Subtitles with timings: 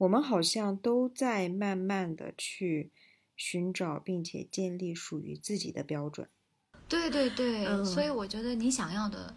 [0.00, 2.90] 我们好像都在慢慢的去
[3.36, 6.26] 寻找并且建立属于自己的标准。
[6.88, 9.34] 对对对，嗯所以我觉得你想要的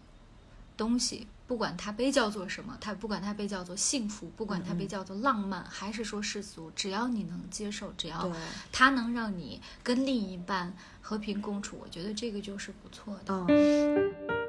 [0.74, 8.32] 东西，不管它被叫做什么，它不管它被叫做幸福，不管它被叫做浪漫，还是说世俗，只要你能接受，只要，
[8.72, 13.44] 它能让你跟另一半和平共处，我觉得这个就是不错的。
[13.48, 14.43] 嗯。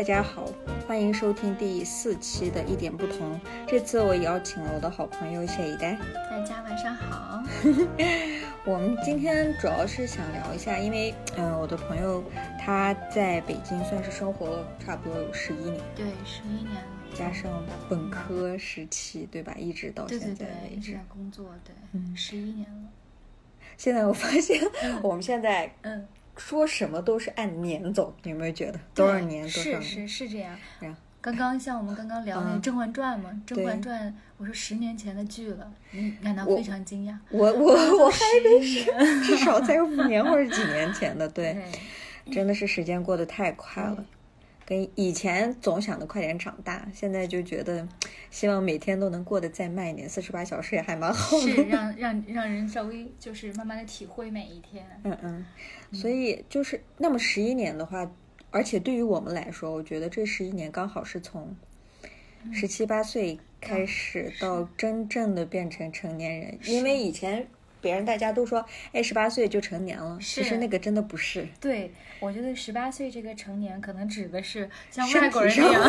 [0.00, 0.46] 大家好，
[0.88, 3.38] 欢迎收听第四期的一点不同。
[3.68, 5.94] 这次我邀请了我的好朋友谢一丹。
[6.30, 7.42] 大家晚上好。
[8.64, 12.24] 我们今天主要是想聊一下，因为嗯、呃我的朋友
[12.58, 17.14] 他在北京算是生活了差不多有十一年，对，十一年了。
[17.14, 19.54] 加上本科时期，对吧？
[19.58, 21.00] 一直到现在为止一直在。
[21.10, 22.88] 工作，对，嗯十一年了。
[23.76, 24.62] 现在我发现
[25.02, 26.06] 我们现在嗯，
[26.40, 29.82] 说什么都是按年走，你有没有觉得多少年多少年？
[29.82, 30.56] 是是是这样。
[30.80, 37.14] 然后刚刚像我们刚刚聊那甄嬛传》嘛，《甄嬛传》，我说十年前的剧了，你感到非常惊讶。
[37.30, 38.84] 我我我还以为是，
[39.22, 41.52] 至少才五 年或者几年前的，对。
[42.24, 44.04] 对，真的是时间过得太快了，
[44.64, 47.86] 跟以前总想着快点长大，现在就觉得
[48.30, 51.62] 希望每天都能过得再慢一点，四十八小时也还蛮好是的。
[51.64, 54.86] 让让让人稍微就是慢慢的体会每一天。
[55.02, 55.46] 嗯嗯，
[55.92, 58.10] 所以就是那么十一年的话，
[58.50, 61.56] 而且对于我们来说，我觉得这十一年刚好是从
[62.52, 67.46] 十七八岁开始到真正的变成成年人，因为以前。
[67.82, 71.48] 别人大家都说，哎，十八岁就成年了，其实那个真的不是。
[71.58, 75.88] 对，我觉得十八岁这个成年可能指的是像外国人体上那样，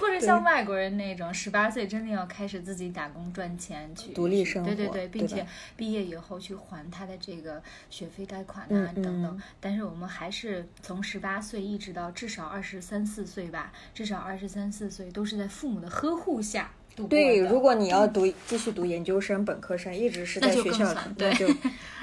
[0.00, 9.42] 或者像外国人那种十八岁真的要开始自己打工赚钱去独立生活对对对，并且毕业以后去还他的这个学费贷款啊、嗯等等嗯。
[9.60, 16.70] 但是我们还是从十八岁一直到至少二十三四岁吧，至少二十三四岁都是在父母的呵护下
[17.08, 21.46] 对，如果你要读继续读研究生、本科生，一直是在学校那对就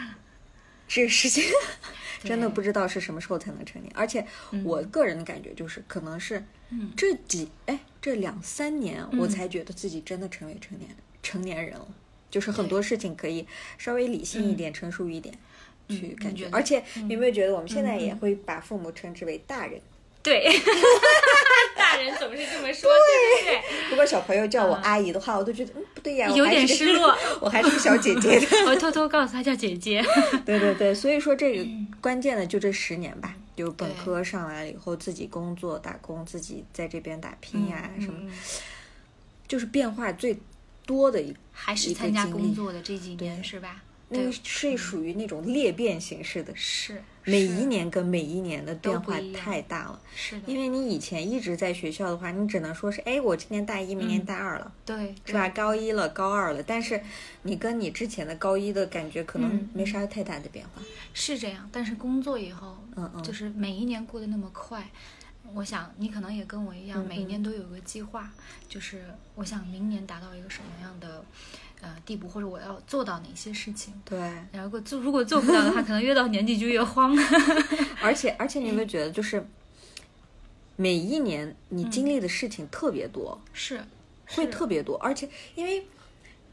[0.87, 1.43] 这个时间
[2.23, 3.91] 真的不知道是什么时候才能成年。
[3.93, 4.25] 而且
[4.63, 6.91] 我个人的感觉就是，可能是嗯。
[6.95, 10.89] 这几哎这两三年，我嗯才觉得自己真的成为成年
[11.23, 11.87] 成年人了，
[12.29, 13.45] 就是很多事情可以
[13.77, 15.33] 稍微理性一嗯点、成熟一点。
[15.87, 19.79] 去嗯感觉，而且你有没有觉得我们现在也会把父母称之为大人？
[20.23, 20.43] 对，
[21.77, 23.61] 大人总是这么说，对。
[23.61, 23.89] 不对？
[23.91, 24.81] 如果小朋友叫我嗯。
[24.81, 28.47] 阿姨的话，我都觉得嗯不对呀，有点失落， 我还是个小姐姐的。
[28.65, 30.03] 我偷偷告诉他叫姐姐。
[30.43, 31.87] 对对对，所以说这个嗯。
[32.01, 38.31] 关键的就这十年吧，就本科上来了以后，自己工作打工，自己在这边打拼呀、什么，嗯
[39.47, 40.37] 就是变化最
[40.85, 43.83] 多的一还是参加工作的这几年是吧？
[44.09, 49.99] 那个，是属于那种裂变形式的，是每一年跟每一年的变化太大了。
[50.15, 55.49] 是的，因为你以前一直在学校的话，你只能说是，哎，我今年大一，明年嗯大二了，对是吧？？
[55.49, 57.01] 高一了，高二了，但是
[57.43, 60.81] 你跟你之前的高一的感觉可能嗯没啥太大的变化。
[60.81, 64.89] 对是这样，但是工作以后，嗯嗯就是每一年过得那么快。
[65.53, 68.29] 我想你可能也跟我一样，嗯每一年都有个计划，
[68.67, 71.23] 就是我想明年达到一个什么样的
[71.81, 73.93] 呃地步，或者我要做到哪些事情。
[74.03, 74.17] 对，
[74.51, 77.15] 然后做如果做不到的话， 可能越到年底就越慌。
[78.01, 79.45] 而且而且你有没有觉得，就是
[80.75, 83.81] 每一年你经历的事情特别多，是，
[84.27, 85.85] 会特别多，而且因为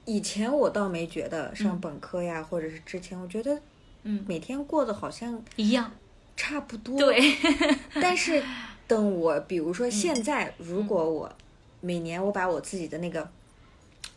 [0.04, 3.60] 以前我倒没觉得上嗯本科呀，或者是之前，我觉得
[4.04, 5.90] 嗯每天过得好像一样。
[6.34, 7.36] 差不多。，对，
[8.00, 8.42] 但是
[8.92, 11.32] 等我比如嗯说现在，如果我
[11.80, 13.28] 每年我把我自己的那个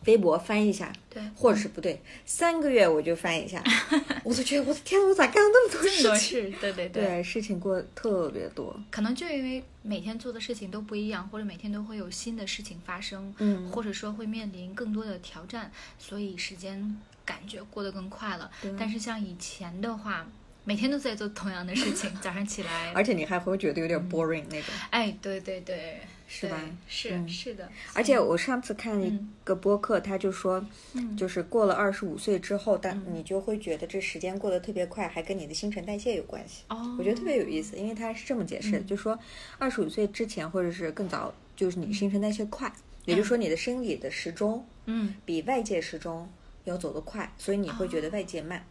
[0.06, 3.63] 微博翻一下，对，或者是不对，三个月我就翻一下，
[4.24, 6.16] 我都觉得我的天，我咋干了那么多事情？
[6.16, 8.75] 事，对对 对，事情过得特别多。
[8.92, 16.95] 可能就因为每天做的事情都不一样，或者每天都会有新的事情发生，嗯或者说会面临更多的挑战，所以时间
[17.25, 18.51] 感觉过得更快了。
[18.77, 20.27] 但是像以前的话，
[20.65, 24.73] 每天都在做同样的事情， 早上起来，而且你还会觉得有点 boring 那种。
[24.89, 26.59] 哎，对对对，是吧？
[26.88, 27.29] 是、嗯。
[27.29, 31.15] 是的，而且我上次看一嗯个播客，他就说，嗯。
[31.15, 33.15] 就是过了二十五岁之后，但嗯。
[33.17, 36.63] 你就会觉得这时间过得特别快，还跟你的新陈代谢有关系。
[36.69, 38.88] 哦，我觉得特别有意思，因为他是这么解释的，嗯。
[38.88, 39.17] 就说
[39.59, 42.73] 二十五岁之前或者是更早，就是你新陈代谢快，
[43.06, 45.13] 也就是说你的生理的时钟嗯。
[45.25, 46.27] 比外界时钟
[46.63, 48.57] 要走得快，所以你会觉得外界慢。
[48.59, 48.63] 哦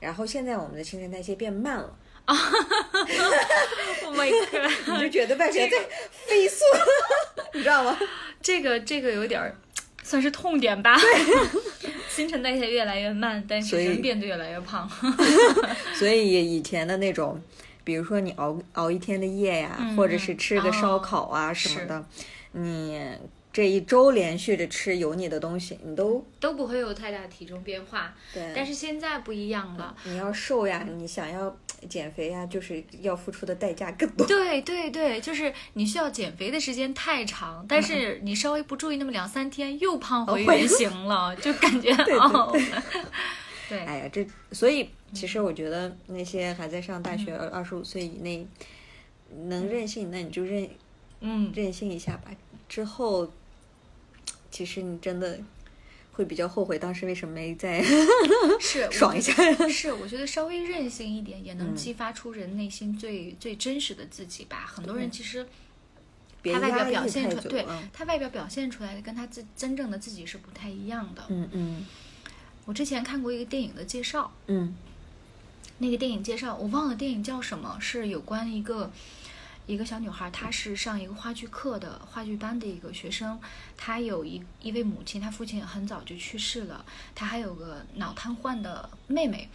[0.00, 1.96] 然后现在我们的新陈代谢变慢了，
[5.00, 5.78] 就觉得外边在
[6.10, 6.64] 飞速，
[7.54, 7.96] 你知道吗？
[8.42, 9.56] 这个这个有点儿
[10.02, 10.96] 算是痛点吧。
[12.08, 14.88] 新陈代谢越来越慢，但是人变得越来越胖。
[15.94, 17.40] 所以以前的那种，
[17.82, 20.98] 比如说你熬熬一天的夜呀，嗯或者是吃个烧哦。
[20.98, 22.04] 烤啊什么的，
[22.52, 23.00] 你
[23.54, 28.52] 这一周连续着吃油腻的东西，你都都不会有太大体重变化，对。
[28.52, 29.96] 但是现在不一样了。
[30.02, 31.56] 你要瘦呀，你想要
[31.88, 34.26] 减肥呀，就是要付出的代价更多。
[34.26, 42.50] 对对对，就是你需要减肥的时间太长，但是 你稍微不注意，那么两三天又胖回原形了，就感觉 对哦，
[43.68, 48.44] 对哎呀，这所以其实我觉得那些还在上大学、二十五岁以内
[49.46, 50.68] 能任性，那你就任
[51.20, 52.32] 嗯，任性一下吧。
[52.68, 53.30] 之后，
[54.54, 55.36] 其实你真的
[56.12, 57.82] 会比较后悔当时为什么没再
[58.60, 59.32] 是 爽一下。
[59.68, 64.64] 是，我觉得稍微任性一点，也能嗯激发出人内心最最真实的自己吧。
[64.72, 65.44] 很多人其实
[66.44, 71.24] 他外表表现太出对他外表表现出来的跟他自真正的自己是不太一样的。
[71.30, 71.86] 嗯嗯
[72.64, 74.76] 我之前看过一个电影的介绍，嗯
[75.78, 78.92] 那个电影介绍我忘了电影叫什么，是有关一个
[79.66, 83.40] 一个小女孩，她是上一个话剧课的话剧班的一个学生，
[83.76, 86.84] 她有一一位母亲，她父亲很早就去世了，
[87.14, 89.48] 她还有个脑瘫痪的妹妹。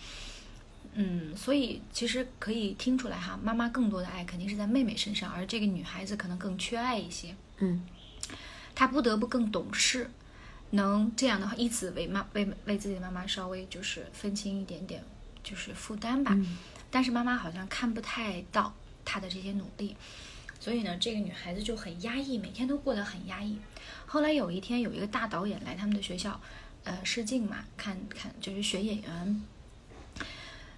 [0.94, 7.36] 嗯，所以其实可以听出来哈，妈妈更多的爱肯定是在妹妹身上，而这个女孩子可能更缺爱一些。
[7.60, 7.86] 嗯
[8.74, 10.10] 她不得不更懂事，
[10.72, 15.04] 能这样的话，以此为妈为为自己的妈妈稍微就是分清一点点
[15.44, 16.32] 就是负担吧。
[16.34, 16.58] 嗯
[16.92, 18.74] 但是妈妈好像看不太到
[19.04, 19.96] 她的这些努力，
[20.60, 23.58] 所以呢，这个女孩子就很压抑，每天都过得很压抑。
[24.06, 26.40] 后来有一天，有一个大导演来他们的学校，
[26.84, 29.42] 呃，试镜嘛，看看就是选演员。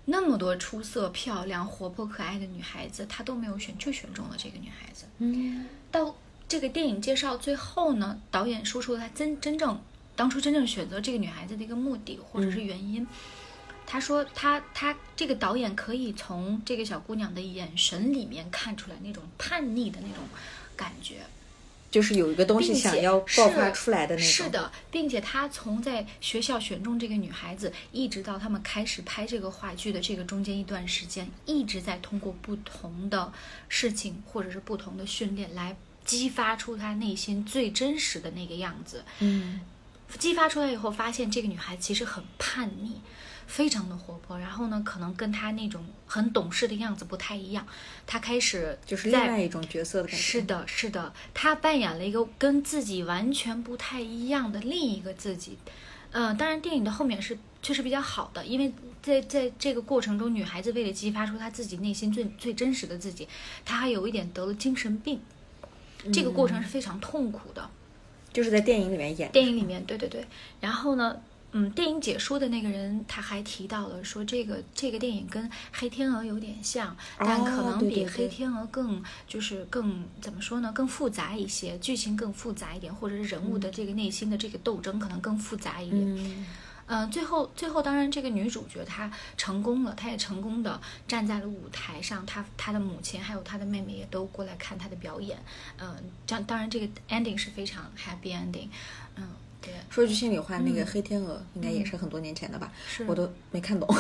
[0.06, 5.06] 那么多出色、漂亮、活泼、可爱的女孩子，她都没有选，就选中了这个女孩子。
[5.20, 6.16] 嗯到
[6.48, 9.80] 这个电影介绍最后呢，导演说出了他真真正
[10.16, 13.06] 当初真正选择这个女孩子的一个目的或者是原因。
[13.92, 20.24] 他说他他这个导演可以从这个小姑娘的眼神里面看出来那种叛逆的那种
[20.78, 21.18] 感觉，
[21.92, 24.32] 就是有一个东西想要爆发出来的那种。
[24.32, 33.34] 是的，并且他从在学校选中这个女孩子，一直到他们开始拍这个话剧的这个中间一段时间，一直在通过不同的
[33.68, 39.04] 事情或者是不同的训练来激发出她内心最真实的那个样子。
[39.20, 39.60] 嗯
[40.18, 43.00] 激发出来以后，发现这个女孩子其实很叛逆，
[43.48, 44.38] 非常的活泼。
[44.38, 47.66] 然后呢，可能跟他那种很懂事的样子不太一样。
[48.06, 50.18] 他开始就是另在外一种角色的感觉。
[50.18, 55.58] 是的，是的，他扮演了一个跟自己完全不太一样的另一个自己。
[56.12, 63.28] 呃，当然，电影的后面是确实比较好的，因为在在这个过程中，女孩子为了激发出她自己内心最最真实的自己，
[63.64, 65.22] 她还有一点得了精神病。
[66.12, 67.70] 这个过程是非常痛苦的。
[68.34, 69.32] 就是在电影里面演。
[69.32, 70.26] 电影里面，对对对。
[70.60, 71.16] 然后呢，
[71.54, 86.02] 嗯，电影解说的那个人他还提到了说，这个这个电影跟《黑天鹅》有点像，但可能比《黑天鹅》更就是更怎么说呢，更复杂一些，剧情更复杂一点，或者是人物的这个内心的这个斗争可能更复杂一点。
[86.02, 86.46] 嗯
[86.88, 90.78] 嗯，最后最后，当然这个女主角她成功了，她也成功的
[91.08, 95.38] 站在了舞台上，她她的母亲还有她的妹妹也都过来看她的表演。
[95.80, 98.68] 嗯，这样当然这个 ending 是非常 happy ending。
[99.16, 99.26] 嗯，
[99.62, 100.86] 对，说句心里话，那个嗯。
[100.88, 103.06] 黑天鹅应该也是很多年前的吧，是。
[103.06, 103.88] 我都没看懂。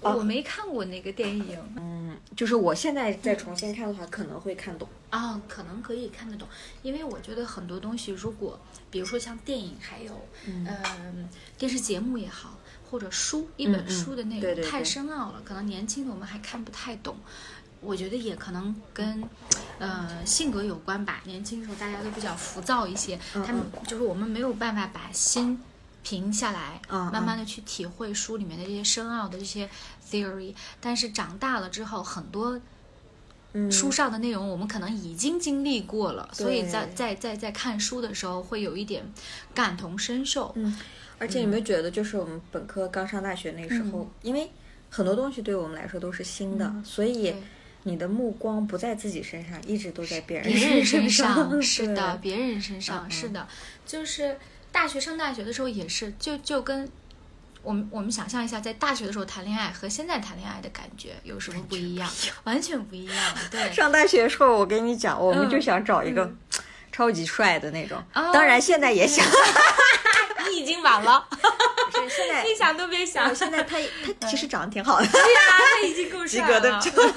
[0.00, 1.58] 我没看过那个电影。
[1.76, 4.88] 嗯，就是我现在再重新看的话，可能会看懂。
[5.10, 6.46] 啊、可能可以看得懂，
[6.82, 12.58] 因为我觉得很多东西，如果比如说像电影，还有嗯、电视节目也好，
[12.88, 17.16] 或者书一本书的内容太深奥了，可能年轻的我们还看不太懂。
[17.80, 19.22] 我觉得也可能跟
[19.78, 21.20] 呃性格有关吧。
[21.24, 25.60] 年轻时候大家都比较浮躁一些，嗯他们就是我们没有办法把心
[26.02, 29.68] 平下来，嗯慢慢的去体会书里面的这些深奥的这些
[30.10, 30.54] theory。
[30.80, 32.60] 但是长大了之后，很多
[33.54, 39.10] 嗯，书上的内容我们可能已经经历过了，所以在在在在看书的时候会有一点
[39.54, 40.52] 感同身受。
[40.56, 40.78] 嗯，
[41.18, 44.50] 而且有没有觉得，就是我们本科刚上大学那时候，嗯因为
[44.90, 47.42] 很多东西对我们来说都是新的，嗯所以对
[47.88, 51.50] 你的目光不在自己身上，一直都在别人别人身上。
[51.62, 53.48] 是的，别人身上是的，
[53.86, 54.36] 就是
[54.70, 56.86] 大学上大学的时候也是，就就跟
[57.62, 62.08] 我们我们想象一下，在大学的时候谈恋爱和现在谈恋爱的感觉有什么不一样？
[62.44, 63.16] 完全不一样，
[63.50, 63.70] 对。
[63.72, 66.36] 上大学的时候，我跟你讲，我们嗯就想找一个嗯
[66.92, 69.24] 超级帅的那种，哦当然现在也想。
[70.50, 71.26] 你已经晚了，
[71.92, 73.34] 现在， 你想都别想。
[73.34, 73.76] 现在他
[74.20, 75.40] 他其实长得挺好的，对呀，
[75.80, 77.14] 他已经够及格的帅了。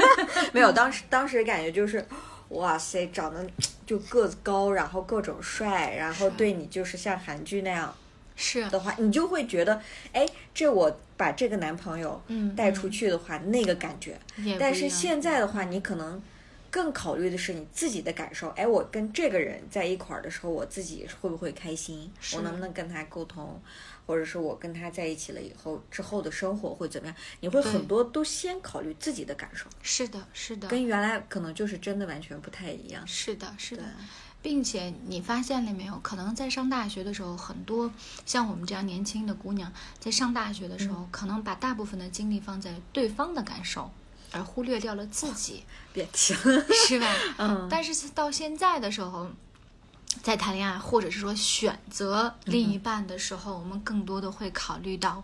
[0.54, 2.06] 没有，当时当时感觉就是，
[2.50, 3.46] 哇塞，长得
[3.86, 7.94] 就个子高，然后各种帅，然后对你就是像韩剧那样
[8.36, 8.68] 是。
[8.70, 9.82] 的话，你就会觉得，
[10.14, 14.20] 哎，这我把这个男朋友嗯带出去的话，那个感觉。
[14.60, 16.22] 但是现在的话，你可能
[16.72, 18.48] 更考虑的是你自己的感受。
[18.52, 22.12] 哎，我跟这个人在一块儿的时候，我自己会不会开心？
[22.34, 23.62] 我能不能跟他沟通？
[24.08, 27.16] 或者是我跟他在一起了以后，之后的生活会怎么样？
[27.40, 33.06] 你会很多都先考虑自己的感受，是的，是的，跟原来可能就是真的完全不太一样。
[33.08, 33.84] 是的，是的，，
[34.42, 35.98] 并且你发现了没有？
[36.00, 37.90] 可能在上大学的时候，很多
[38.26, 43.90] 像我们这样年轻的姑娘，在上大学的时嗯候，可能把大部分的精力放在对方的感受，
[44.32, 46.66] 而忽略掉了自己，别提了。
[46.88, 47.08] 是吧？
[47.38, 49.30] 嗯但是到现在的时候，
[50.24, 55.24] 在谈恋爱或者是说选择另一半的时候，我们更多的会考虑到。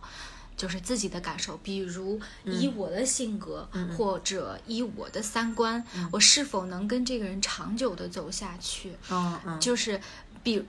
[0.57, 8.95] 就是自己的感受，比如以我的性格、或者以我的三观，我是否能跟这个人长久的走下去？
[9.11, 10.01] 嗯嗯，就是
[10.41, 10.65] 比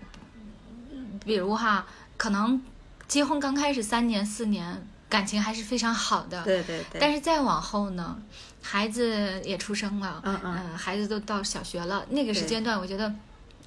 [1.25, 1.87] 比如哈，
[2.19, 2.63] 可能
[3.07, 7.01] 结婚刚开始三年四年，感情还是非常好的，对对对。
[7.01, 8.21] 但是再往后呢，
[8.63, 13.15] 孩子也出生了，嗯嗯呃孩子都到小学了，那个时间段，我觉得。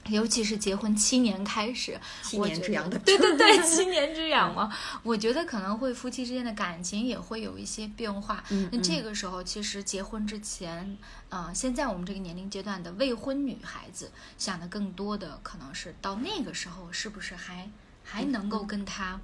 [0.09, 8.43] 尤其是结婚七年开始，七年之痒的对对对， 七年之痒嘛，我觉得可能会夫妻之间的感情也会有一些变化。
[8.49, 10.97] 嗯那这个时候，其实结婚之前，
[11.29, 17.69] 啊、现在我们这个年龄阶段的未婚女孩子想的更多的可能是到那个时候是不是还
[18.03, 19.21] 还能够跟他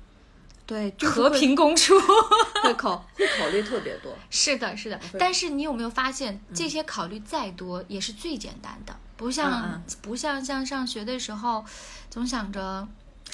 [0.67, 1.97] 对，就是和平共处？
[2.61, 4.13] 会考会考虑特别多。
[4.29, 4.99] 是的，是的。
[5.17, 11.63] 但是你有没有发现，这些考虑再多也是最简单的，不像、嗯嗯不像像上学的时候，
[12.09, 12.85] 总想着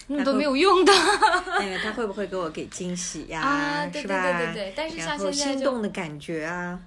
[0.08, 0.94] 那么多没有用的。
[1.60, 3.42] 哎呀，他会不会给我给惊喜呀？
[3.42, 4.08] 啊对对？
[4.12, 6.80] 对对对但是像现在心动的感觉啊，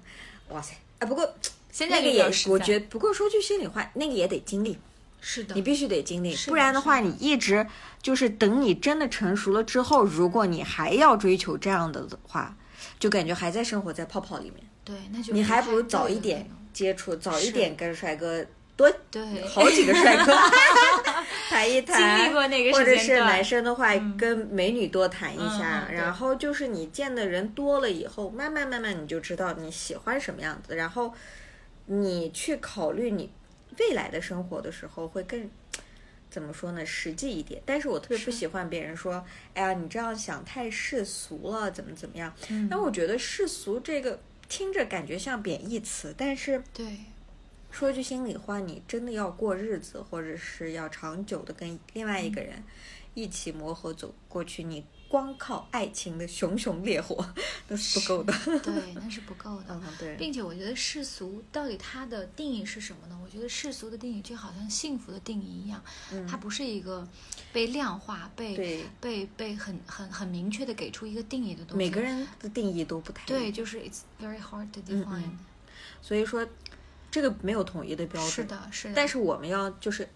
[0.49, 0.73] 哇塞！
[0.99, 1.29] 啊，不过
[1.71, 4.77] 现在就那个也比较实在我觉得，不过说句心里话，那个也得经历，
[5.19, 7.65] 是的，你必须得经历，不然的话，你一直
[8.01, 12.55] 就是等你真的成熟了之后，如果你还要追求这样的的话，
[12.99, 14.63] 就感觉还在生活在泡泡里面。
[14.83, 18.45] 对，那就你还不如早一点接触，早一点跟帅哥
[18.77, 20.33] 多对 好几个帅哥
[21.49, 31.13] 谈一谈，经历过那个或者是男生的话，跟美女多谈一下，嗯嗯然后就是你见的人多了以后，慢慢慢慢你就知道你喜欢什么样子，然后
[31.87, 33.29] 你去考虑你
[33.79, 35.49] 未来的生活的时候会更。
[36.29, 36.85] 怎么说呢？
[36.85, 44.19] 实际一点，但是我特别不喜欢别人说：“哎呀，你这样想太世俗了，怎么怎么样？”嗯那我觉得世俗这个
[44.49, 46.97] 听着感觉像贬义词，但是对，
[47.71, 52.61] 说句心里话，你真的要过日子，或者是要长久的跟另外一个人
[53.13, 57.25] 一起磨合走过去，你光靠爱情的熊熊烈火
[57.67, 58.33] 那是不够的。
[58.63, 59.65] 对，那是不够的。
[59.75, 63.17] 嗯，对，并且我觉得世俗到底它的定义是什么呢？
[63.23, 65.81] 我觉得世俗的定义就好像幸福的定义一样，
[66.29, 67.07] 它不是一个
[67.51, 71.77] 被量化、被被被很很很明确的给出一个定义的东西。
[71.77, 75.31] 每个人的定义都不太对，就是 it's very hard to 嗯 define。
[76.01, 76.47] 所以说
[77.11, 78.31] 这个没有统一的标准。
[78.31, 78.93] 是的，是的。
[78.95, 80.07] 但是我们要就是。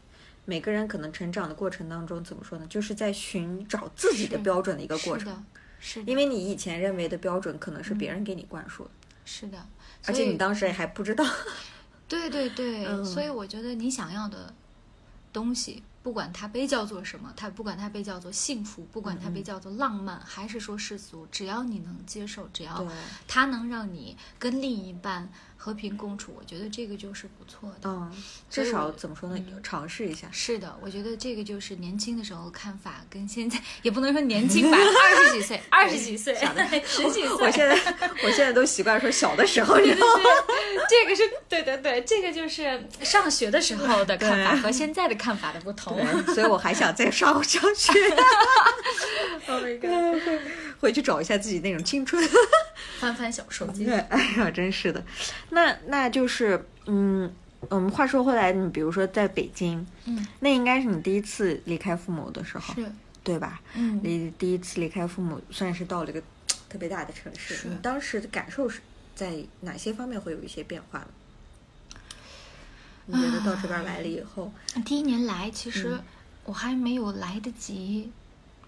[0.46, 2.66] 每个人可能成长的过程当中，怎么说呢？
[2.68, 5.20] 就是在寻找自己的标准的一个过程。
[5.20, 5.44] 是的，
[5.80, 8.90] 是的，因为你以前认为的标准，可能是别人给你灌输的，
[9.26, 9.58] 是的，
[10.06, 11.26] 而且你当时还不知道。
[12.08, 14.54] 对对对，嗯所以我觉得你想要的
[15.32, 22.86] 东西，不管它被叫做什么，它不管它被叫做幸福，不管它嗯被叫做浪漫，还是说世俗，只要你能接受，只要
[23.28, 25.30] 它能让你跟另一半
[25.64, 27.88] 和平共处，我觉得这个就是不错的。
[27.88, 28.12] 嗯，
[28.50, 29.40] 至少怎么说呢？
[29.62, 30.28] 尝试一下。
[30.32, 36.34] 是的，我觉得这个就是年轻的时候看法，跟现在也不能说年轻吧，二十几岁，二十几岁，
[36.84, 37.76] 十几岁，我现在
[38.24, 40.24] 我现在都习惯说小的时候，你知道吗？
[40.90, 46.04] 这个是对对对，这个就是上学的时候的看法和现在的看法的不同。
[46.34, 47.94] 所以我还想再上上学。
[49.48, 50.22] oh my god！
[50.82, 52.22] 回去找一下自己那种青春。
[53.00, 55.04] 翻翻小手机对，， 哎呀，真是的。
[55.52, 57.32] 那那就是，嗯，
[57.70, 62.92] 我们话说回来，你比如说在北京，嗯，那应该是你第一次离开父母的时候，是，
[63.24, 63.62] 对吧？
[63.76, 66.22] 嗯，离第一次离开父母，算是到了一个
[66.70, 67.68] 特别大的城市。
[67.68, 68.82] 你当时的感受是
[69.16, 71.08] 在哪些方面会有一些变化呢？
[73.08, 74.52] 你觉得到这边来了以后，
[74.86, 76.04] 第一年来，其实嗯
[76.46, 78.12] 我还没有来得及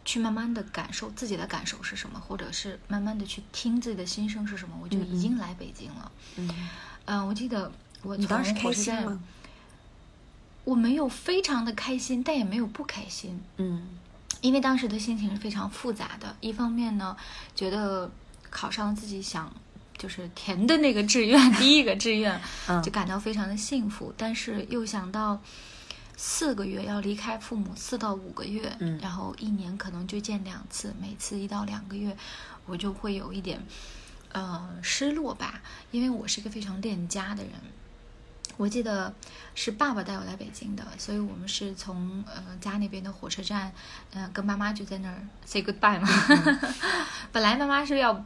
[0.06, 6.12] 去慢慢的感受自己的感受是什么，或者是慢慢的去听自己的心声是什么，我就已经来北京了。
[6.38, 6.50] 嗯，
[7.06, 9.20] 嗯、我记得我你当时开心吗？
[10.66, 13.42] 我没有非常的开心，但也没有不开心。
[13.58, 13.88] 嗯
[14.42, 16.36] 因为当时的心情是非常复杂的。
[16.42, 17.16] 一方面呢，
[17.56, 18.12] 觉得
[18.50, 19.50] 考上了自己想
[19.98, 24.14] 就是填的那个志愿， 第一个志愿，嗯就感到非常的幸福。
[24.18, 25.42] 但是又想到
[26.16, 32.16] 四个月要离开父母四到五个月，嗯然后一年可能就见两次，每次一到两个月，
[32.66, 33.62] 我就会有一点
[34.32, 37.54] 呃失落吧，因为我是一个非常恋家的人。
[38.56, 39.12] 我记得
[39.56, 43.74] 是爸爸带我来北京的，所以我们是从呃家那边的火车站，
[44.14, 46.08] 嗯、跟妈妈就在那儿 say goodbye 嘛。
[47.34, 48.24] 本来妈妈是要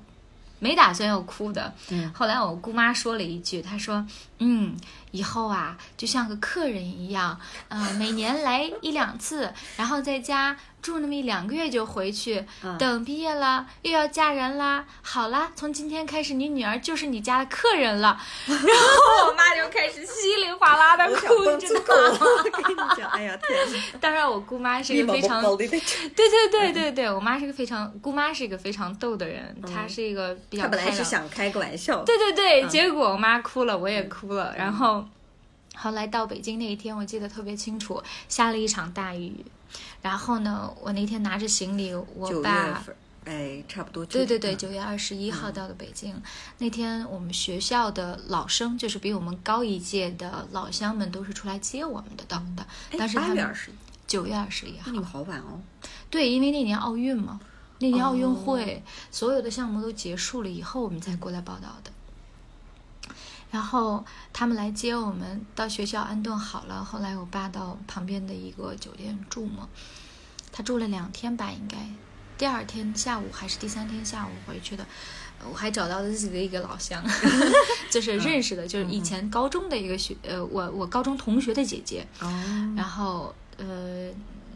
[0.60, 4.06] 没打算要哭的，嗯后来我姑妈说了一句，她说
[4.40, 4.76] ：“嗯，
[5.12, 12.46] 以后啊，就像个客人一样，呃， 每年来一两次，然后在家住那么一两个月就回去。
[12.64, 14.86] 嗯等毕业了，又要嫁人啦。
[15.02, 18.20] 好啦，从今天开始，你女儿就是你家的客人了。
[18.46, 22.04] ”然后我妈就开始稀里哗啦的哭，蹦你知道吗？
[22.04, 30.92] 了，我跟你讲，哎呀天哪，当然，我姑妈是一个非常对对对对对，我妈是个非常姑妈是一个非常逗的人，她是一个比较她本来。
[30.98, 35.06] 是想开个玩笑，对对对，嗯结果我妈哭了，我也哭了，然后
[35.80, 39.46] 后来到北京那一天，我记得特别清楚，下了一场大雨，
[40.02, 42.74] 然后呢，我那天拿着行李，我爸。
[42.74, 44.06] 份，哎，差不多。
[44.06, 46.20] 对对对，嗯九月二十一号到的北京。
[46.58, 52.66] 那天我们学校的老生，就是比我们高一届的老乡们，都是出来接我们的到的。
[52.92, 53.74] 哎当时他们八月二十一，
[54.08, 55.62] 九月二十一号那，你们好晚哦。
[56.10, 57.40] 对，因为那年奥运嘛，
[57.80, 58.82] 那年奥运哦会、
[59.12, 61.92] 所有的项目都结束了以后，我们才过来报道的。
[63.50, 69.70] 然后他们来接我们到学校安顿好了，后来我爸到旁边的一个酒店住嘛，
[70.52, 71.78] 他住了两天吧，应该。
[72.38, 74.86] 第二天下午还是第三天下午回去的，
[75.40, 77.04] 呃我还找到了自己的一个老乡，
[77.90, 82.28] 就是认识的，就是以前高中的一个学，呃，我我高中同学的姐姐，哦，
[82.76, 84.12] 然后呃，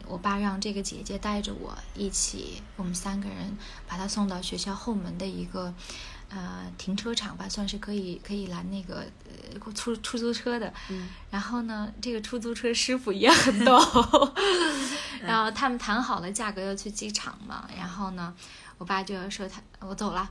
[0.06, 3.58] 我爸让这个姐姐带着我一起，我们三个人
[3.88, 5.74] 把她送到学校后门的一个
[6.34, 10.72] 呃停车场吧，算是可以可以拦那个呃出出租车的。
[10.90, 13.78] 嗯然后呢，这个出租车师傅也很逗，
[15.22, 18.34] 然后他们谈好了价格要去机场嘛，然后呢，
[18.78, 20.28] 我爸就说他我走了。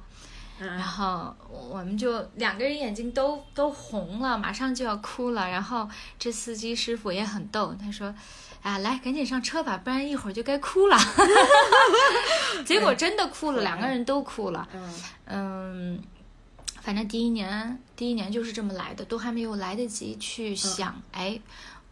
[0.60, 5.50] 然嗯后我们就两个人眼睛都都红了，马上就要哭了。
[5.50, 8.14] 然后这司机师傅也很逗，他说
[8.62, 10.97] ：“啊，来，赶紧上车吧，不然一会儿就该哭了。
[12.65, 14.67] ”结果真的哭了，两个人都哭了。
[14.74, 14.93] 嗯
[15.26, 16.04] 嗯，
[16.82, 21.39] 反正第一年，第一年就是这么来的，都还没有来得及去想，哎，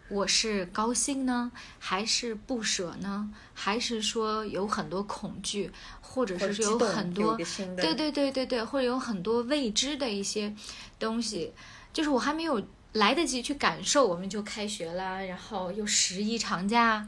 [0.09, 7.35] 我是高兴呢，还是不舍呢，还是说有很多恐惧，或者是有很多
[7.77, 10.55] 对对对对对，或者有很多未知的一些
[10.99, 11.51] 东西，
[11.91, 12.61] 就是我还没有
[12.93, 17.07] 来得及去感受，我们就开学了，然后又十一长假。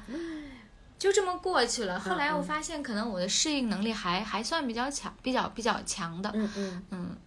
[1.00, 2.00] 就这么过去了。
[2.00, 6.30] 后来我发现，可能我的适应能力还还算比较强，比较比较强的。
[6.36, 7.18] 嗯嗯，嗯，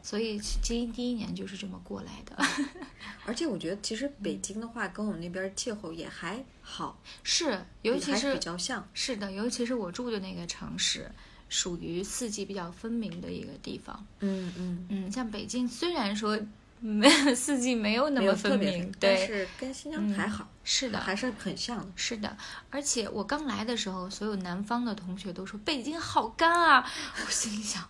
[0.00, 2.36] 所以第一第一年就是这么过来的。
[3.26, 8.88] 而且我觉得其实北京的话，跟我们那边气候也还好，是，尤其是比较像。
[8.94, 11.10] 是的，尤其是我住的那个城市，
[11.48, 14.06] 属于四季比较分明的一个地方。
[14.20, 16.38] 嗯嗯，嗯，像北京虽然说
[16.80, 21.86] 没 四季没有那么分明，但对，是跟新疆嗯还好，是的，还是很像的。
[21.96, 22.36] 是的，
[22.70, 26.88] 而且我刚来的时候，所有南方的同学都说北京好干啊，
[27.24, 27.82] 我心里想。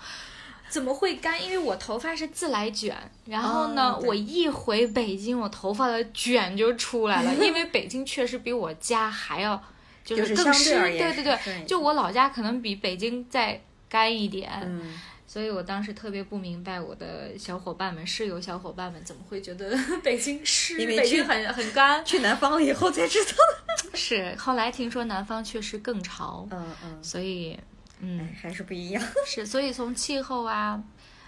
[0.68, 1.42] 怎么会干？
[1.42, 2.92] 因为我头发是自来卷，
[3.26, 7.32] 然后呢，我一回北京，我头发的卷就出来了。
[7.36, 9.62] 因为北京确实比我家还要
[10.04, 14.50] 就就是更湿，对对对就我老家可能比北京再干一点。
[14.64, 14.98] 嗯，
[15.36, 22.02] 所以我当时特别不明白我的小伙伴们、室友小伙伴们怎么会觉得 北京湿，因为北京很很干。
[22.06, 23.32] 去南方了以后才知道。
[23.92, 27.54] 是，后来听说南方确实更潮，嗯嗯，所以，
[28.00, 29.04] 嗯，哎，还是不一样。
[29.26, 30.82] 是，所以从气候啊，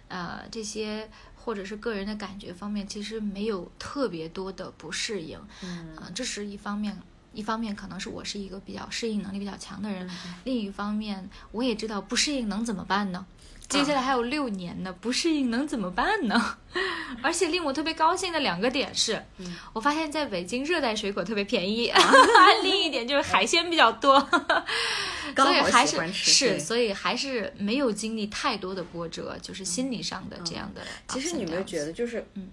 [0.09, 6.99] 呃，这些或者是个人的感觉方面，其实没有特别多的不适应，嗯啊、这是一方面。
[7.35, 13.25] 一方面可能是我是一个比较适应能力比较强的人，嗯另一方面我也知道不适应能怎么办呢？
[13.69, 16.57] 接下来还有六年呢，不适应能怎么办呢？
[17.23, 21.93] 而且令我特别高兴的两个点是，嗯我发现在北京热带水果特别便宜，
[22.63, 24.19] 另一点就是海鲜比较多，
[25.37, 30.81] 所以还是是，所以还是没有经历太多的波折，就是心理上的这样的。
[31.09, 32.49] 其实你有没有觉得，就是嗯，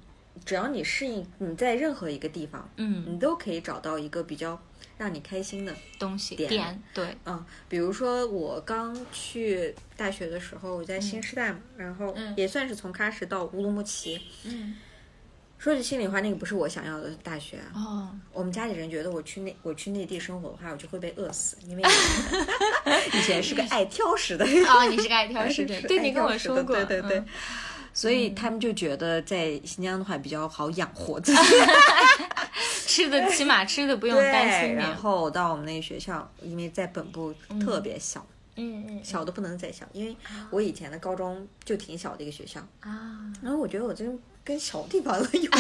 [0.46, 4.60] 只要你适应，你在任何一个地方，嗯，你都可以找到一个比较
[4.98, 5.74] 让你开心的。
[5.98, 14.22] 东西点点对，嗯，比如说我刚去大学的时候，我在新时代嘛，然后嗯也算是从喀什到乌鲁木齐。
[14.44, 14.76] 嗯，
[15.58, 17.72] 说句心里话，那个不是我想要的大学啊。
[17.74, 21.84] 哦，我们家里人觉得我去内我去内地生活的话，我就会被饿死，因为
[23.14, 24.64] 以前是个爱挑食的人。
[24.68, 27.20] 哦，你是个爱挑食的，是对 你跟我说过，对对对。
[27.20, 27.26] 嗯
[27.96, 31.40] 所以他们就觉得在新疆的话比较好养活自己。
[32.96, 34.96] 吃的起码吃的不用，担心然点。
[34.96, 40.16] 后到我们那个学校，因为在本部特别小，嗯嗯小的不能再小，因为
[40.50, 45.52] 我以前的高中就挺小的一个学校，啊，然后我觉得我真跟小地方了有，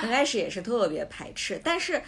[0.00, 2.00] 刚开始也是特别排斥，但是，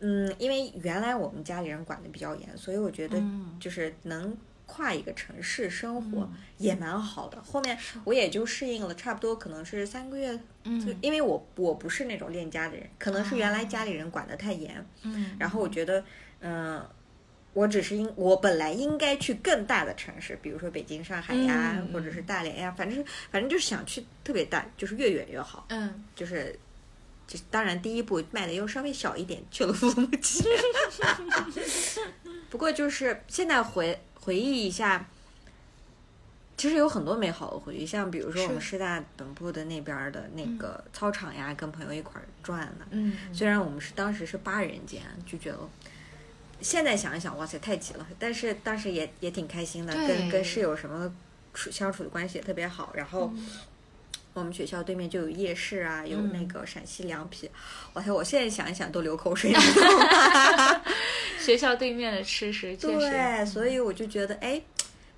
[0.00, 3.56] 嗯，因为原来我们家里人管的比较严，所以我觉得嗯。
[3.58, 4.36] 就是能
[4.72, 7.42] 跨一个城市生活嗯也蛮好的。
[7.42, 16.04] 后面我也就适应了，差不多可能是三个月，就嗯因为我我不是那种恋家的人，可能是原来家里人管得太严，嗯，然后我觉得，
[16.40, 16.80] 嗯、
[17.52, 25.66] 我只是应我本来应该去更大的城市，比如说北京、上海呀，嗯或者是大连呀，反正反正就是想去特别大，就是越远越好。
[25.70, 26.56] 嗯就是，
[27.26, 30.44] 就是当然第一步迈的又稍微小一点，去了乌鲁木齐。
[32.50, 35.06] 不过就是现在回回忆一下。
[36.56, 45.58] 其实有很多美好的回忆，像比如说我们师大本部的那边儿的那个操场呀，跟朋友一块儿转的，嗯，虽然我们是当时是八人间，就觉得
[46.60, 48.06] 现在想一想，哇塞，太挤了。
[48.18, 51.10] 但是当时也也挺开心的，跟跟室友什么
[51.54, 52.92] 处相处的关系也特别好。
[52.94, 53.32] 然后
[54.40, 57.48] 我们学校对面就有夜市啊，有那嗯个陕西凉皮，
[57.92, 60.82] 哇塞，我现在想一想都流口水，你知道吗？
[61.38, 64.60] 学校对面的吃食对，所以我就觉得，哎。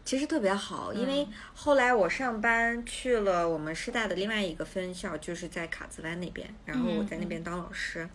[0.04, 8.08] 其实特别好，因为嗯后来我上班去了我们师大的另外一个分校，就是在卡子湾那边，然后我在那边当老师。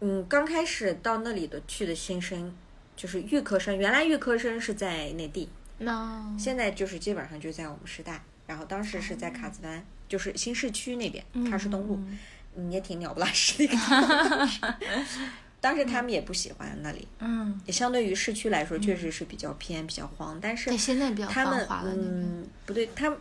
[0.00, 2.52] 嗯，刚开始到那里的去的新生，
[2.96, 5.48] 就是预科生，原来预科生是在内地，
[5.78, 8.20] 那现在就是基本上就在我们师大。
[8.46, 12.18] 然后当时是在卡子湾，就是新市区那边，喀什东路，嗯
[12.56, 14.78] 嗯，也挺鸟不拉屎的一个地方。
[15.62, 20.36] 当时他们也不喜欢那里，嗯，也相对于市区来说，确实是比较偏、比较荒。
[20.42, 23.16] 但是，现在比较他们嗯，不对，他们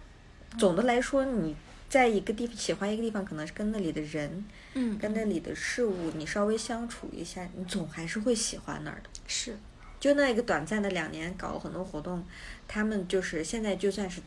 [0.58, 1.56] 总的来说，你
[1.88, 9.10] 在一个地方喜欢一个地方，可能是跟那里的人、嗯，跟那里的事物，你稍微相处一下，你总还是会喜欢那儿的。
[9.28, 9.56] 是，
[10.00, 12.26] 就那一个短暂的两年，搞了很多活动，
[12.68, 14.20] 他们就是现在就算是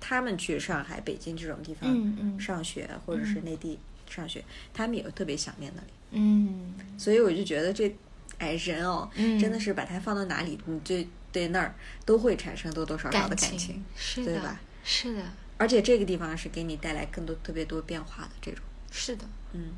[0.00, 2.40] 他们去上海、北京这种地方嗯嗯。
[2.40, 5.88] 上学，或者是内地上学，他们也会特别想念那里。
[6.12, 6.74] 嗯。
[6.98, 7.94] 所以我就觉得这，
[8.38, 9.38] 哎，人哦，嗯。
[9.38, 10.96] 真的是把它放到哪里，你就
[11.30, 14.60] 对那儿都会产生多多少少的感情，是的对吧？
[14.82, 15.22] 是的，
[15.58, 19.72] 而且这个地方是给你带来更多特别多变化的这种，是的，嗯，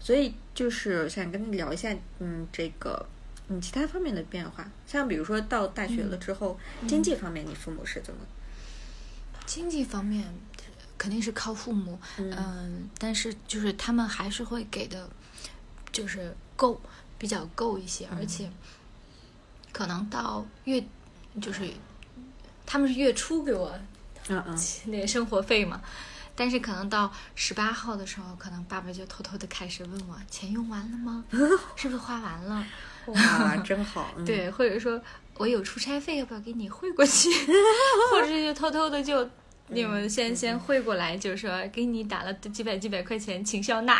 [0.00, 3.06] 所以就是想跟你聊一下，嗯，这个。
[3.46, 8.20] 嗯，其他方面的变化，像比如说到大学了之后，经济方面，你父母是怎么？
[9.46, 10.32] 经济方面
[10.96, 15.08] 肯定是靠父母，嗯、但是就是他们还是会给的，
[15.92, 16.80] 就是够，
[17.18, 18.50] 比较够一些，而且
[19.72, 20.82] 可能到月
[21.40, 21.70] 就是
[22.64, 23.72] 他们是月初给我
[24.86, 25.80] 那个生活费嘛。
[26.36, 31.24] 但是可能到十八号的时候，可能爸爸就偷偷的开始问我钱用完了吗？
[31.76, 32.66] 是不是花完了？
[33.06, 34.10] 哇，真好。
[34.16, 35.00] 嗯、对，或者说
[35.36, 37.28] 我有出差费，要不要给你汇过去？
[38.12, 39.28] 或者就偷偷的就
[39.68, 43.98] 你们先先汇过来，就是说给你打了几百几百块钱，请笑纳，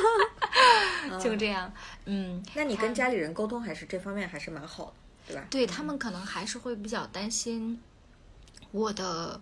[1.22, 1.72] 就这样。
[2.06, 4.92] 嗯，那你跟家里人沟通还是这方面还是蛮好
[5.28, 5.44] 的，对吧？
[5.50, 7.80] 对他们可能还是会比较担心
[8.72, 9.40] 我的。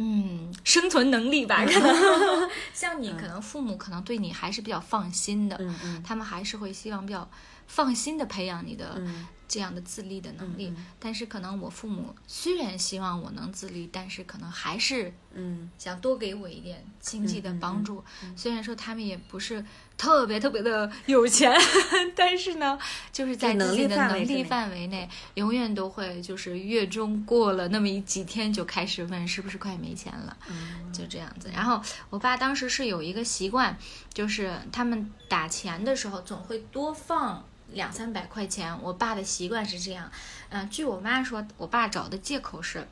[0.00, 7.28] 嗯，生存能力吧，可能 像你，可能父母可能对你还是比较放心的，嗯嗯他们还是会希望比较
[7.66, 10.72] 放心的培养你的嗯这样的自立的能力。
[11.00, 18.04] 但是可能我父母虽然希望我能自立，但是可能还是嗯想多给我一点经济的帮助。
[18.36, 19.64] 虽然说他们也不是
[19.96, 21.52] 特别特别的有钱，
[22.14, 22.78] 但是呢，
[23.10, 30.36] 就是在能自己的力范围之内能力范围内，永远都会就是月中过了那么一几天就开始问是不是快没钱了。
[30.50, 31.50] 嗯就这样子。
[31.52, 31.80] 然后
[32.10, 33.76] 我爸当时是有一个习惯，
[34.12, 38.76] 就是他们打钱的时候总会多放两三百块钱。
[38.82, 40.10] 我爸的习惯是这样，
[40.50, 42.86] 嗯、据我妈说，我爸找的借口是，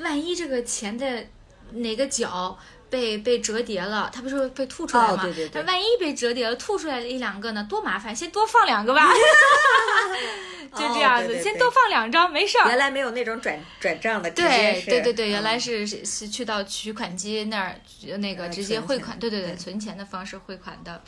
[0.00, 1.26] 万一这个钱的
[1.72, 2.58] 哪个角。
[2.88, 5.14] 被被折叠了，他不是被吐出来吗？
[5.14, 8.14] 哦对对对那万一被折叠了，吐出来了一两个呢，多麻烦！
[8.14, 9.08] 先多放两个吧，
[10.72, 12.68] 就这样子，哦对对对先多放两张，没事儿。
[12.68, 17.74] 原来没有那种转转账的，对对对对，原来嗯是是是去到取款机那儿，
[18.18, 21.02] 那个呃直接汇款，对对对，对存钱的方式汇款的。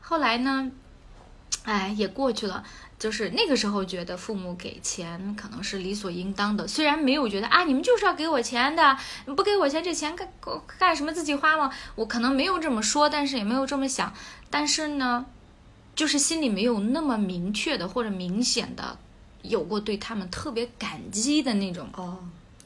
[0.00, 0.70] 后来呢，
[1.64, 2.64] 哎，也过去了。
[2.96, 8.96] 就是那个时候觉得父母给钱可能是理所应当的，虽然没有觉得啊，你们就是要给我钱的，
[9.36, 10.26] 不给我钱，这钱干
[10.78, 11.70] 干什么自己花吗？
[11.96, 14.14] 我可能没有这么说，但是也没有这么想。
[14.48, 15.26] 但是呢，
[15.96, 18.96] 就是心里没有那么明确的或者明显的
[19.42, 22.18] 有过对他们特别感激的那种哦，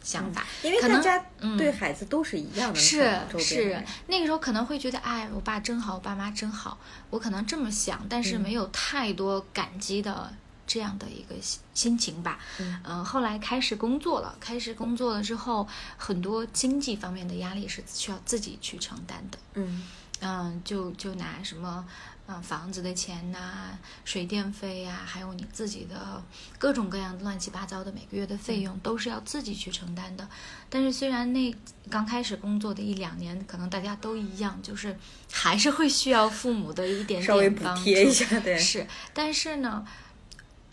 [0.03, 6.79] 想法，因为大家嗯对孩子都是一样的，是是，那个时候可能会觉得，哎，我爸真好，我爸妈真好，
[7.11, 10.33] 我可能这么想，但是嗯没有太多感激的
[10.67, 12.39] 这样的一个心心情吧。
[12.59, 19.39] 嗯呃后来开始工作了，开始工作了之后，很多经济方面的压力是需要自己去承担的。
[19.55, 19.85] 嗯
[20.21, 21.87] 嗯，就就拿什么，
[22.27, 26.23] 嗯，房子的钱呐、水电费呀、还有你自己的
[26.59, 30.29] 各种各样乱七八糟的每个月的费用，都是要自己去承担的。
[30.69, 31.55] 但是虽然那
[31.89, 34.99] 刚开始工作的一两年，可能大家都一样，就是
[35.33, 39.87] 还是会需要父母的一点稍微补点帮助贴一下，对，是，但是呢，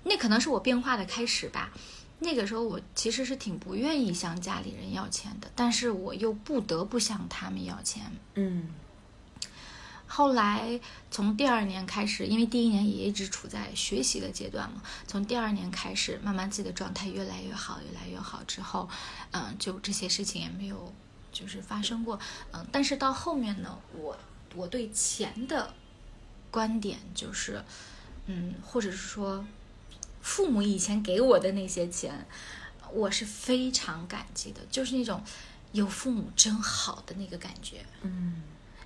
[0.03, 1.71] 那可能是我变化的开始吧。
[2.19, 8.03] 那个时候我其实是挺不愿意向家里人要钱的，但是我又不得不向他们要钱。
[8.35, 8.69] 嗯
[10.15, 10.79] 后来
[11.11, 18.87] 从第二年开始，因为第一年也一直处在学习的阶段嘛，从第二年开始，慢慢自己的状态越来越好，越来越好之后，
[19.31, 20.93] 嗯，就这些事情也没有
[21.33, 22.17] 就是发生过，
[22.53, 24.17] 嗯，但是到后面呢，我
[24.55, 25.73] 我对钱的
[26.49, 27.61] 观点就是，
[28.27, 29.45] 嗯，或者是说，
[30.21, 32.25] 父母以前给我的那些钱，
[32.93, 35.21] 我是非常感激的，就是那种
[35.73, 37.85] 有父母真好的那个感觉。
[38.01, 38.41] 嗯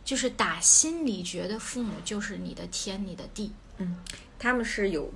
[0.10, 3.52] 就是打心里觉得父母就是你的天，你的地。
[3.78, 3.96] 嗯，
[4.40, 5.14] 他们是有。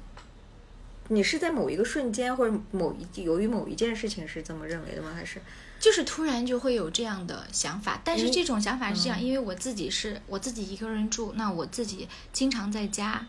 [1.08, 5.12] 你是在某一个瞬间，或者某一由于某一件事情是这么认为的吗？
[5.15, 5.41] 还是
[5.79, 13.25] 就是突然就会有这样的想法，但是嗯这种想法是这样，因为我自己是我自己一个人住，那我自己经常在家，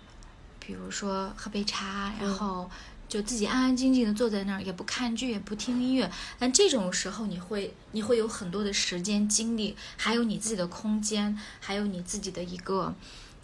[0.61, 2.71] 比如说喝杯茶，然后
[3.15, 6.11] 就自己安安静静的坐在那儿，也不看剧，也不听音乐。
[6.37, 12.93] 但这种时候，你会你会有很多的时间、精力，还有你自己的空间，还有你自己的一个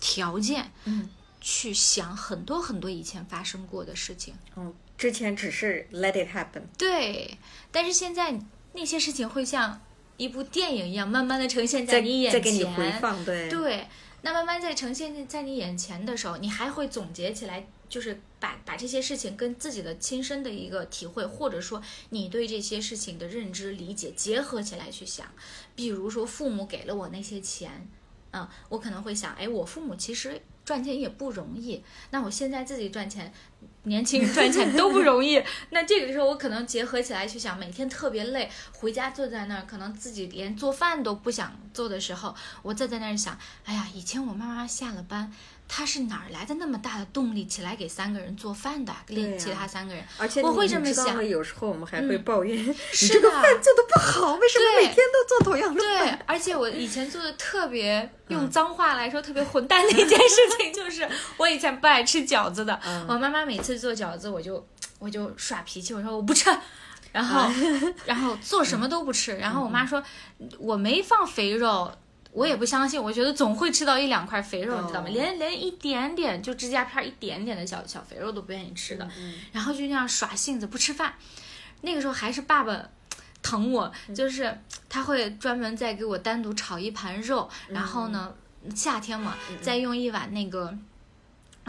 [0.00, 1.08] 条件，嗯
[1.40, 4.34] 去想很多很多以前发生过的事情。
[4.56, 7.38] 嗯，之前只是 let it happen，对，
[7.70, 8.40] 但是现在
[8.72, 9.80] 那些事情会像
[10.16, 12.42] 一部电影一样，慢慢的呈现在你眼前。
[12.42, 13.86] 再给你回放，对对，
[14.22, 25.26] 那慢慢在呈现在你眼前的时候，你还会总结起来，就是把把这些事情跟自己的亲身的一个体会，或者说你对这些事情的认知理解结合起来去想。
[25.74, 27.86] 比如说，父母给了我那些钱，
[28.30, 33.30] 嗯，我可能会想，哎，我父母其实赚钱也不容易，那我现在自己赚钱。
[33.84, 45.32] 年轻人赚钱都不容易， 那这个时候我可能结合起来去想，每天特别累，回家坐在那儿，可能自己连做饭都不想做的时候，我再在那儿想，哎呀，以前我妈妈下了班，
[45.72, 52.74] 她是哪儿来的那么大的动力起来给三个人做饭的，给其他三个人，而且我会这么想有时候我们还会嗯抱怨，你
[53.08, 64.66] 这个饭做的不好，为什么每天都做同样的对饭？，而且我以前做的特别， 用嗯脏话来说特别混蛋的一件事情，就是我以前不爱吃饺子的，嗯我妈妈每次做饺子，我就
[64.98, 66.50] 我就耍脾气，我说我不吃。
[67.12, 69.36] 然后，嗯然后做什么都不吃。
[69.36, 70.00] 然后我妈说，
[70.58, 71.92] 我没放肥肉，
[72.32, 73.02] 我也不相信。
[73.02, 75.08] 我觉得总会吃到一两块肥肉，你知道吗？
[75.08, 79.08] 哦连连一点点就指甲片一点点的小小肥肉都不愿意吃的。
[79.18, 81.14] 嗯然后就那样耍性子不吃饭。
[81.82, 82.80] 那个时候还是爸爸
[83.42, 88.34] 疼我，嗯就是他会专门再给我单独炒一盘肉，嗯然后呢，
[88.74, 90.76] 夏天嘛，再用一碗那个。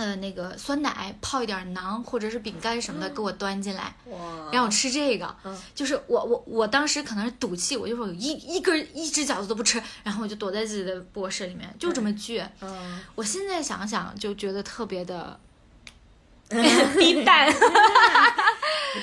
[0.02, 4.18] 呃，那个酸奶泡一点馕或者是饼干什么的给我端进来，哇，
[4.52, 5.36] 让我吃这个。
[5.44, 12.44] 嗯就是我我我当时可能是赌气，我就说我一一根一只饺子都不吃，然后我就躲在自己的卧室里面，就这么倔。
[12.62, 15.40] 嗯，我现在想想就觉得特别的
[16.50, 17.48] 低蛋。
[17.54, 17.60] 不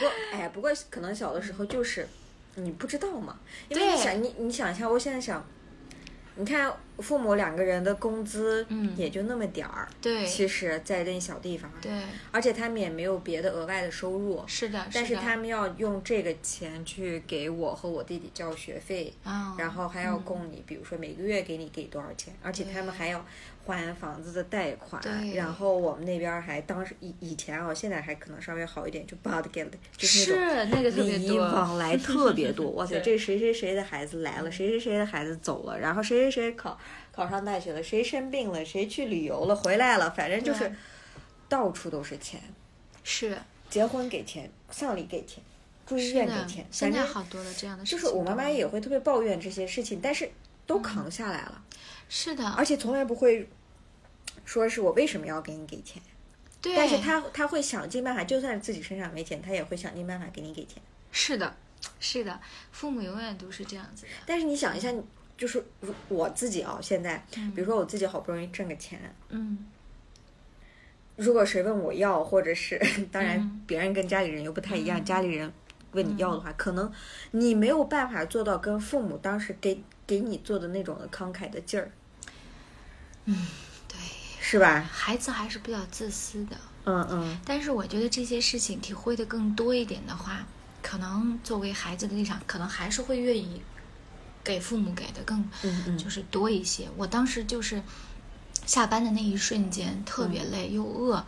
[0.00, 2.08] 过 哎，不过可能小的时候就是
[2.56, 5.46] 你不知道嘛，因为想你你想一下，我现在想，
[6.34, 8.94] 你看父母两个人的工资，嗯。
[8.96, 10.26] 也就那么点儿，对。
[10.26, 11.92] 其实，在那小地方，对，
[12.32, 23.24] 而且他们也没有别的额外的收入，是的，但是他们要用这个钱去给我和我弟弟交学费，啊，然后还要供你，比如说每个月给你给多少钱，而且他们还要
[23.64, 25.36] 还房子的贷款，对。
[25.36, 30.70] 然后我们那边还当时以以前啊，现在还可能稍微好一点，就 bad get 就是是那种。
[30.78, 32.98] 那个礼仪，往来特别多， 哇塞！
[33.00, 36.78] 这谁谁谁的孩子来了，谁谁谁的孩子走了，然后谁谁谁考
[37.18, 40.72] 考上大学了，谁生病了，谁去旅游了，回来了，反正就是
[41.48, 42.40] 到处都是钱。
[43.02, 43.36] 是
[43.68, 45.42] 结婚给钱，丧礼给钱，
[45.84, 47.98] 住医院给钱，，现在反正好多了这样的事情。
[47.98, 50.30] 就是我妈妈也会特别抱怨这些事情，但是
[50.64, 51.64] 都扛下来了，
[52.08, 53.48] 是的，而且从来不会
[54.44, 56.00] 说是我为什么要给你给钱，
[56.62, 60.80] 对，但是他他会想尽办法，就算是自己身上没钱，他也会想尽办法给你给钱。
[61.10, 61.56] 是的，
[61.98, 62.38] 是的，
[62.70, 64.08] 父母永远都是这样子的。
[64.24, 64.92] 但是你想一下，
[65.38, 69.66] 就是如我自己啊，现在嗯比如说我自己好不容易挣个钱，嗯。
[71.16, 72.78] 如果谁问我要，或者是
[73.10, 73.62] 当然嗯。
[73.66, 75.04] 别人跟家里人又不太一样，嗯。
[75.04, 75.50] 家里人
[75.92, 76.92] 问你要的话，可能
[77.30, 81.90] 你没有办法做到跟父母当时给给你做的那种的慷慨的劲儿，
[83.24, 83.46] 嗯，
[83.88, 83.96] 对，
[84.40, 84.80] 是吧？
[84.80, 86.56] 孩子还是比较自私的。
[86.84, 87.38] 嗯嗯。
[87.44, 90.46] 但是我觉得这些事情体会的更多一点的话，
[90.82, 93.60] 可能作为孩子的立场，可能还是会愿意
[94.48, 95.44] 给父母给的更
[95.98, 96.88] 就是多一些。
[96.96, 97.82] 我当时就是
[98.64, 101.22] 下班的那一瞬间特别累又饿，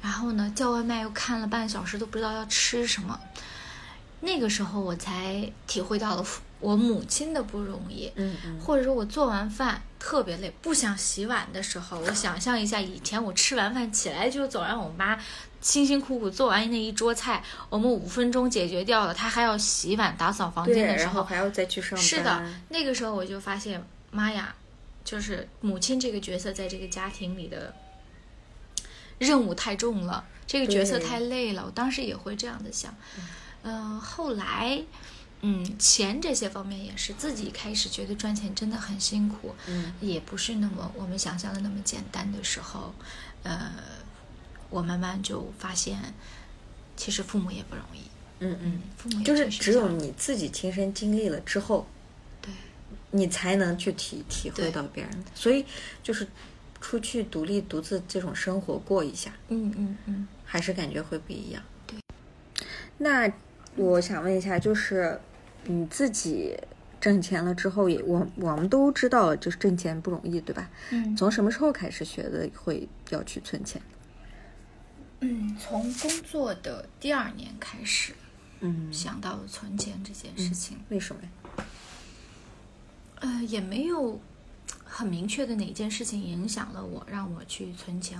[0.00, 3.18] 然后呢叫外卖又看了半小时都不知道要吃什么，
[4.20, 8.12] 那个时候我才体会到了父我母亲的不容易。
[8.14, 15.18] 嗯嗯或者说我做完饭特别累，不想洗碗的时候，我想象一下以前我吃完饭起来就走，让我妈
[15.60, 22.02] 辛辛苦苦做完那一桌菜，我们五分钟解决掉了，她还要洗碗打扫房，间的时候，然后还要再去上班。
[22.02, 24.54] 是的，那个时候我就发现，妈呀，
[25.04, 27.74] 就是母亲这个角色在这个家庭里的
[29.18, 31.64] 任务太重了，这个角色太累了。
[31.66, 32.94] 我当时也会这样的想，
[33.62, 34.82] 嗯、后来。
[35.42, 42.94] 嗯，钱这些方面也是自己开始觉得赚钱真的很辛苦，嗯也不是那么我们想象的那么简单的时候，
[43.42, 43.72] 呃，
[44.68, 45.98] 我慢慢就发现，
[46.96, 48.02] 其实父母也不容易，
[48.40, 51.86] 嗯嗯，父母也就是只有你自己亲身经历了之后，
[52.42, 52.52] 对
[53.12, 55.64] 你才能去体体会到别人的，所以
[56.02, 56.28] 就是
[56.82, 61.62] 出去独立独自这种生活过一下，嗯嗯嗯，还是感觉会不一样。
[61.86, 61.96] 对。
[62.98, 63.32] 那
[63.76, 65.18] 我想问一下，就是
[65.64, 66.56] 你自己
[67.00, 70.68] 挣钱了之后也，我我们都知道，就是挣钱不容易，对吧？
[70.90, 73.80] 嗯从什么时候开始学的会要去存钱？
[75.20, 78.14] 嗯，从工作的第二年开始
[78.60, 81.64] 嗯，想到了存钱这件事情，为什么呀？
[83.20, 84.18] 呃，也没有
[84.84, 88.18] 很明确的哪件事情影响了我，让我去存钱。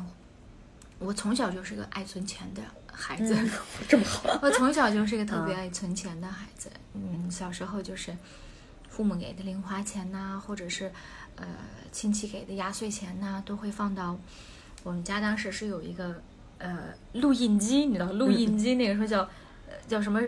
[0.98, 2.62] 我从小就是个爱存钱的
[3.00, 3.50] 孩子，嗯
[3.88, 6.70] 这么好， 我从小就是个特别嗯爱存钱的孩子。
[6.94, 8.14] 嗯，小时候就是
[8.88, 10.92] 父母给的零花钱呐、或者是
[11.36, 11.46] 呃
[11.90, 14.16] 亲戚给的压岁钱呐、都会放到
[14.82, 15.20] 我们家。
[15.20, 16.20] 当时是有一个
[16.58, 19.20] 呃录音机，你知道录音机那个时候叫、
[19.68, 20.20] 呃叫什么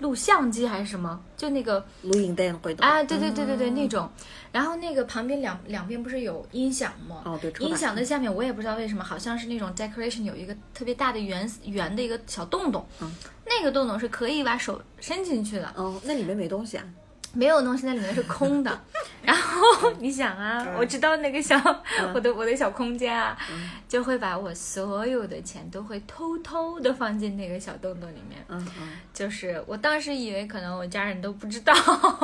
[0.00, 1.18] 录像机还是什么？
[1.36, 4.10] 就那个录影带会动啊，对对对对对，嗯那种。
[4.52, 7.22] 然后那个旁边两两边不是有音响吗？
[7.24, 13.14] 哦对，音响的下面我也不知道为什么，好像是那种 decoration 有一个特别大的圆圆的一个小洞洞，嗯
[13.46, 16.84] 那个洞洞是可以把手伸进去的，哦，那里面没东西啊？
[17.32, 18.80] 没有东西在里面是空的。
[19.22, 21.56] 然后你想啊，嗯我知道那个小、
[22.00, 28.44] 嗯我的我的小空间啊，嗯就会把我所有的钱都会偷偷的放进那个小洞洞里面。
[28.48, 31.74] 嗯嗯就是我当时以为可能我家人都不知道，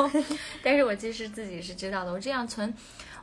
[0.62, 2.12] 但是我其实自己是知道的。
[2.12, 2.72] 我这样存，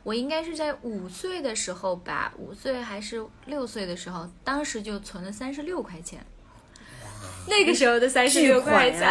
[0.03, 6.23] 我应该是在五岁的时候吧，五岁还是六岁的时候，当时就存了三十六块钱。
[7.45, 9.09] 那个时候的三十六块钱，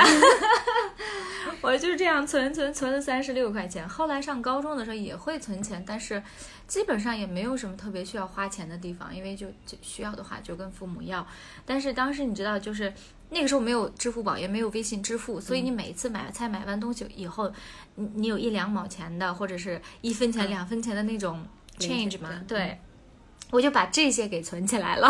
[1.62, 3.88] 我就这样存存存了三十六块钱。
[3.88, 6.22] 后来上高中的时候也会存钱，但是
[6.66, 11.26] 基本上也没有什么特别需要花钱的地方，因为就就需要的话就跟父母要。
[11.64, 12.92] 但是当时你知道，就是
[13.30, 17.50] 那个时候没有支付宝，也没有微信支付，所以你每一次买菜买完东西以后，
[17.94, 21.46] 你你有一两毛钱的，或者是一分钱、嗯两分钱的那种
[21.78, 22.20] change？
[22.20, 22.78] 嘛对，
[23.52, 25.08] 我就把这些给存起来了。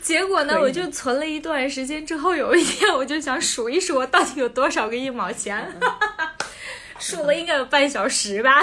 [0.00, 5.78] 结果呢，我就存了一段时间之后，有一天我就想数一数我到底有多少个一毛钱，
[6.98, 8.62] 数了应该有半小时吧。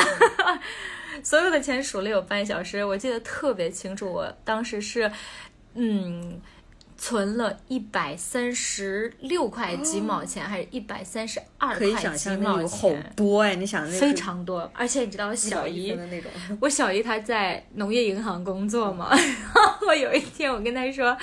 [1.24, 4.12] 所有的钱数了有半小时，我记得特别清楚。
[4.12, 5.12] 我当时是，
[5.76, 6.42] 嗯，
[6.98, 13.56] 存了一百三十六块几毛钱，还是一百三十二块几毛钱，多哎！
[13.56, 14.70] 你想那非常多。
[14.74, 21.18] 而且你知道，我小姨的那种，我小姨她在农业银行工作嘛， 然后我有一天我跟她说。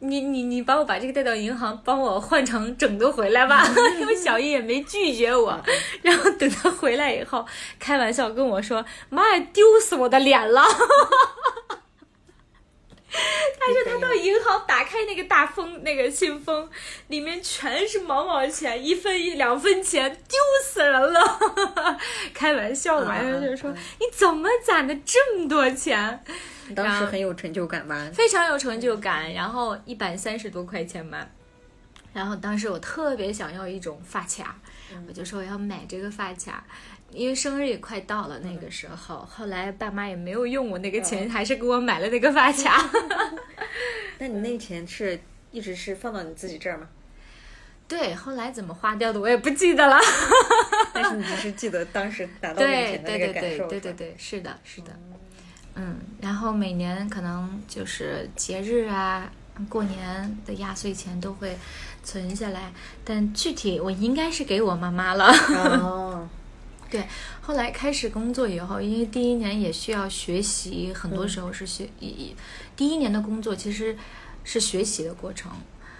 [0.00, 3.66] 你你你帮我把这个带到银行，帮我换成整的回来吧。
[3.98, 5.60] 因为小姨也没拒绝我，
[6.02, 7.44] 然后等她回来以后，
[7.80, 10.62] 开玩笑跟我说：“妈呀，丢死我的脸了！”
[13.58, 16.68] 他说他到银行打开那个大封那个信封，
[17.08, 21.38] 里面全是毛毛钱，一分一两分钱，丢死人了。
[22.34, 26.24] 开玩笑嘛，嗯嗯就是说嗯你怎么攒的这么多钱？
[26.68, 28.10] 你当时很有成就感吧？
[28.12, 29.32] 非常有成就感。
[29.32, 31.26] 然后一百三十多块钱嘛，
[32.12, 34.54] 然后当时我特别想要一种发卡，
[35.08, 36.62] 我就说我要买这个发卡。
[37.10, 42.90] 因为生日也快到了，那个时候，后来爸妈也没有用我那个钱，还是给我买了那个发卡。
[44.18, 45.18] 那你那钱是
[45.50, 46.88] 一直是放到你自己这儿吗？
[47.86, 49.98] 对，后来怎么花掉的我也不记得了。
[50.92, 54.90] 但是你只是记得当时拿到钱的对对那个感受，对对对对，是的，是的。
[55.76, 59.30] 嗯，然后每年可能就是节日啊，
[59.68, 61.56] 过年的压岁钱都会
[62.02, 62.72] 存下来，
[63.04, 65.26] 但具体我应该是给我妈妈了。
[65.80, 66.28] 哦，
[66.90, 67.04] 对，
[67.40, 72.34] 后来开始工作以后，因为第一年也需要学习，很多时候是学一、
[72.76, 73.96] 第一年的工作其实
[74.44, 75.50] 是学习的过程。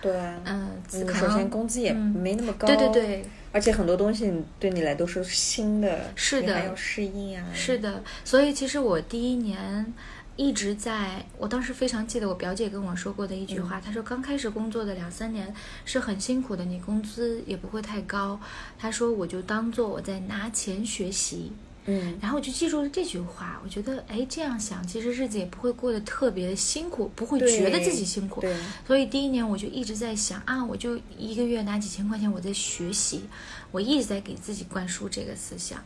[0.01, 0.12] 对，
[0.45, 7.45] 嗯，嗯，首先工资也嗯没那么高，对对对，而且很多东西对你来都是新的，是的还要适应啊。
[7.53, 9.93] 是的，所以其实我第一年
[10.39, 15.53] 一直在，我当时非常记得我表姐跟我说过的一句话，她说刚开始工作的两三年
[15.84, 18.39] 是很辛苦的，你工资也不会太高。
[18.78, 21.51] 她说我就当做我在拿钱学习，
[21.86, 28.41] 嗯，然后我就记住了这句话，我觉得哎这样想，其实日子也不会过得特别的辛苦，不会觉得自己辛苦。
[28.41, 33.24] 对，所以第一年我就一直在想啊，我就一个月拿几千块钱，我在学习，
[33.72, 35.82] 我一直在给自己灌输这个思想。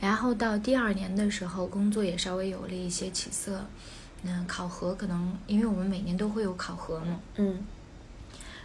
[0.00, 3.64] 然后到第二年的时候，工作也稍微有了一些起色。
[4.24, 7.64] 嗯，考核可能因为我们每年都会有考核嘛，嗯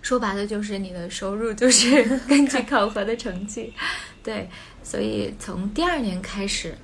[0.01, 3.71] 说白了就是你的收入就是 根据考核的成绩，
[4.23, 4.49] 对，
[4.83, 6.75] 所以从第二年开始，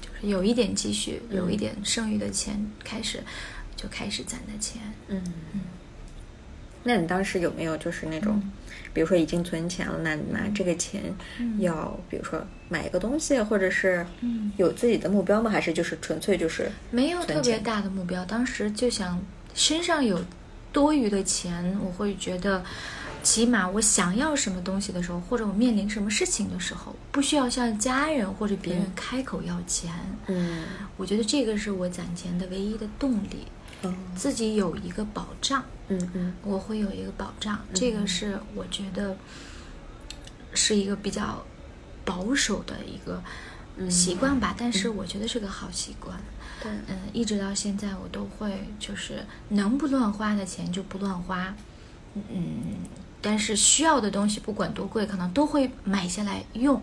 [0.00, 3.22] 就是有一点积蓄，有一点剩余的钱开始，
[3.76, 4.80] 就开始攒的钱。
[5.08, 5.22] 嗯。
[6.84, 8.40] 那你当时有没有就是那种，
[8.92, 11.02] 比如说已经存钱了，那你拿这个钱
[11.58, 14.52] 要，比如说买一个东西，或者是嗯。
[14.56, 15.50] 有自己的目标吗？
[15.50, 19.20] 还是就是纯粹就是没有特别大的目标，当时就想
[19.54, 20.22] 身上有
[20.72, 22.62] 多余的钱，我会觉得，
[23.22, 29.90] 起码我想要什么东西的时候，或者我面临什么事情的时候，不需要向家人或者别人开口要钱。
[30.26, 30.64] 嗯。
[30.96, 33.46] 我觉得这个是我攒钱的唯一的动力，
[33.90, 39.16] 嗯自己有一个保障，嗯嗯我会有一个保障，这个是我觉得
[40.54, 41.44] 是一个比较
[42.04, 43.22] 保守的一个
[43.90, 46.18] 习惯吧，但是我觉得是个好习惯。
[46.62, 51.54] 对嗯，一直到现在我都会就是能不乱花的钱就不乱花，
[52.14, 52.78] 嗯，
[53.20, 56.80] 但是需要的东西不管多贵，可能都会买下来用。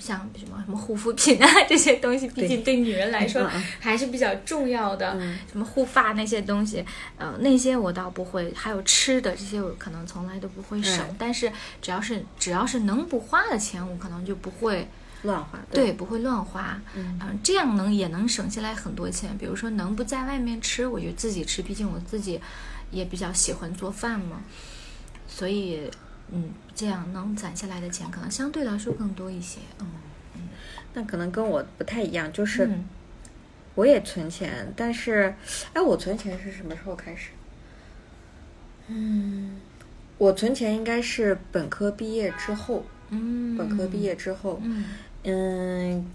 [0.00, 3.48] 像什么什么护肤品啊这些东西，毕竟对女人来说
[3.78, 5.12] 还是比较重要的。
[5.20, 6.84] 嗯什么护发那些东西，
[7.18, 8.52] 呃，那些我倒不会。
[8.54, 11.06] 还有吃的这些，我可能从来都不会省。
[11.08, 14.88] 嗯但是只要是只要是能不花的钱，我可能就不会
[15.22, 16.80] 乱花对，不会乱花。
[16.94, 19.36] 嗯这样能也能省下来很多钱。
[19.36, 22.40] 比如说能不在外面吃，我就自己吃，毕竟我自己
[22.90, 24.40] 也比较喜欢做饭嘛，
[25.28, 25.90] 所以
[26.32, 29.60] 嗯，这样能攒下来的钱可能相对来说更多一些。
[29.80, 29.86] 嗯
[30.92, 32.84] 那可能跟我不太一样，就是嗯
[33.76, 35.32] 我也存钱，但是，
[35.72, 37.30] 哎，我存钱是什么时候开始？
[38.88, 39.60] 嗯，
[40.18, 44.84] 我存钱应该是本科毕业之后，嗯，本科毕业之后，嗯
[45.22, 46.10] 嗯，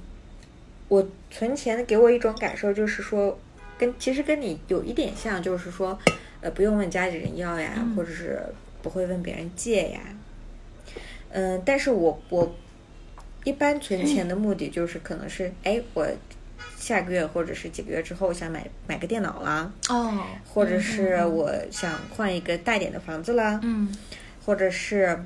[0.90, 3.40] 我存钱给我一种感受，就是说，
[3.78, 5.98] 跟其实跟你有一点像，就是说，
[6.42, 8.42] 呃，不用问家里人要呀，嗯或者是
[8.86, 10.00] 不会问别人借呀。
[11.32, 12.56] 嗯，但是我我
[13.44, 16.08] 一般存钱的目的就是可能是，哎，我
[16.78, 23.92] 下个月或者是几个月之后想买买个电脑啦，哦，或者嗯是我想换一个大点的房子啦，嗯。
[24.46, 25.20] 或者是，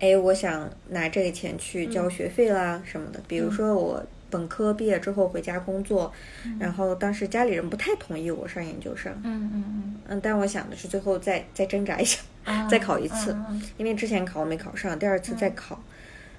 [0.00, 3.20] 哎，我想拿这个钱去交学费啦、什么的。
[3.28, 4.04] 比如说我
[4.34, 6.12] 本科毕业之后回家工作，
[6.58, 15.80] 然后当时家里人不太同意我上研究生，嗯嗯嗯，但我想的是最后再再挣扎一下，嗯，再考一次，嗯嗯因为之前考没考上，第二次再考，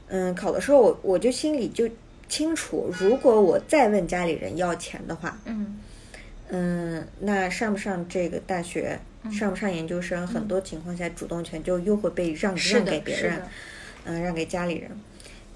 [0.09, 1.89] 嗯，考的时候我我就心里就
[2.27, 5.79] 清楚，如果我再问家里人要钱的话，嗯。
[6.47, 8.99] 嗯，那上不上这个大学，
[9.31, 13.41] 上不上研究生，很多情况下主动权就又会被让让给别人
[14.05, 14.91] 嗯，让给家里人，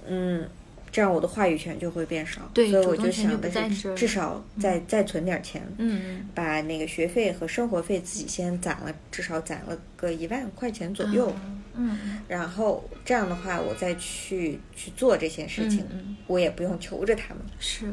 [0.07, 0.49] 嗯，
[0.91, 2.49] 这样我的话语权就会变少。
[2.53, 11.31] 对所以我就想的是至少再、再存点钱，嗯把那个学费和生活费自己先攒了，至少攒了个一万块钱左右。
[11.43, 15.85] 嗯嗯然后这样的话，我再去去做这些事情，
[16.27, 17.85] 我也不用求着他们，是，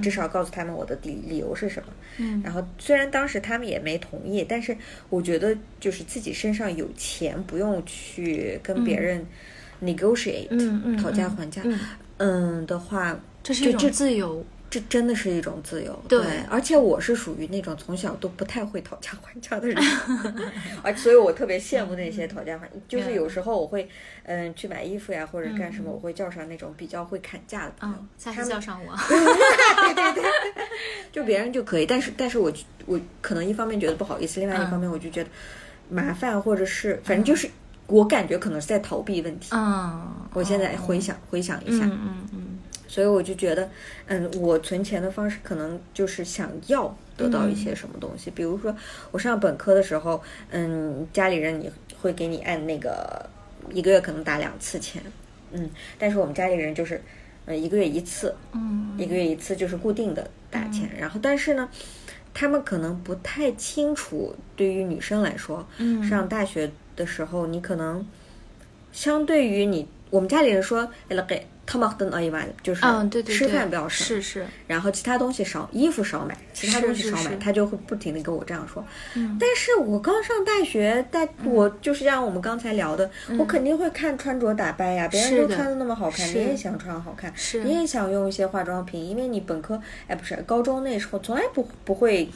[0.00, 1.88] 至少告诉他们我的理理由是什么。
[2.16, 4.74] 嗯然后虽然当时他们也没同意，但是
[5.10, 9.26] 我觉得就是自己身上有钱，不用去跟别人
[9.82, 11.80] negotiate、嗯嗯讨价还价，嗯，嗯
[12.18, 16.02] 的话，这是一种自由，这真的是一种自由。
[16.08, 16.24] 对。
[16.48, 19.76] 而且我是属于那种从小都不太会讨价还价的人，
[20.82, 23.88] 而所以我特别羡慕那些讨价还，就是有时候我会
[24.24, 27.96] 嗯去买衣服呀或者干什么，我会叫上那种比较会砍价的朋友。
[27.98, 28.94] 嗯，，下他们次叫上我，
[31.12, 32.52] 就别人就可以，但是但是我
[32.86, 35.30] 我可能一方面觉得不好意思，另外一方面我就觉得
[35.88, 37.48] 麻烦，或者是反正就是
[37.86, 39.50] 我感觉可能是在逃避问题。
[39.52, 42.58] 嗯，我现在回想回想一下，嗯嗯嗯，
[42.88, 43.68] 所以我就觉得，
[44.06, 48.74] 嗯，我存钱的方式可能就是想要得到一些什么东西，比如说
[49.10, 51.70] 我上本科的时候，嗯，家里人你
[52.00, 53.28] 会给你按那个
[53.70, 55.02] 一个月可能打两次钱，
[55.52, 55.68] 嗯，
[55.98, 57.02] 但是我们家里人就是，
[57.44, 58.82] 呃，一个月一次，嗯。
[58.96, 61.68] 一个月一次就是固定的打钱，然后但是呢，
[62.32, 66.02] 他们可能不太清楚，对于女生来说，嗯。
[66.08, 68.06] 上大学的时候，你可能
[68.92, 78.84] 相对于你，我们家里人说，哎了给他们等一晚，就是嗯，对对对，吃饭不要省，是是，然后其他东西少，衣服少买，其他东西少买，是是他就会不停的跟我这样说。
[79.14, 92.28] 嗯但是我刚上大学，大我就是像我们刚才聊的，我肯定会看穿着打扮呀，别人都穿的那么好看，你也想穿好看，是你也想用一些化妆品，因为你本科哎不是高中那时候从来不不会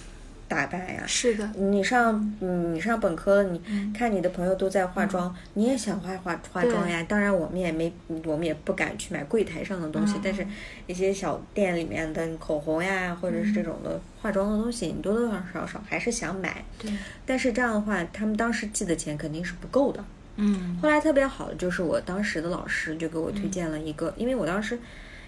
[0.49, 1.03] 打扮呀。
[1.07, 3.61] 是的，你上嗯，你上本科了，你
[3.92, 7.05] 看你的朋友都在化妆，你也想化化化妆呀。
[7.09, 7.92] 当然，我们也没，
[8.24, 10.46] 我们也不敢去买柜台上的东西，但是
[10.86, 16.64] 一些小店里面的口红呀，或者是这种的化妆的东西，你多多少少少还是想买。
[16.78, 16.90] 对，
[17.26, 20.03] 但是这样的话，他们当时寄的钱肯定是不够的。
[20.36, 20.78] 嗯。
[20.80, 24.78] 后来特别好的就是我当时的老师就给我推荐了一个，因为我当时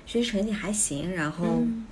[0.06, 1.84] 学习成绩还行，然后嗯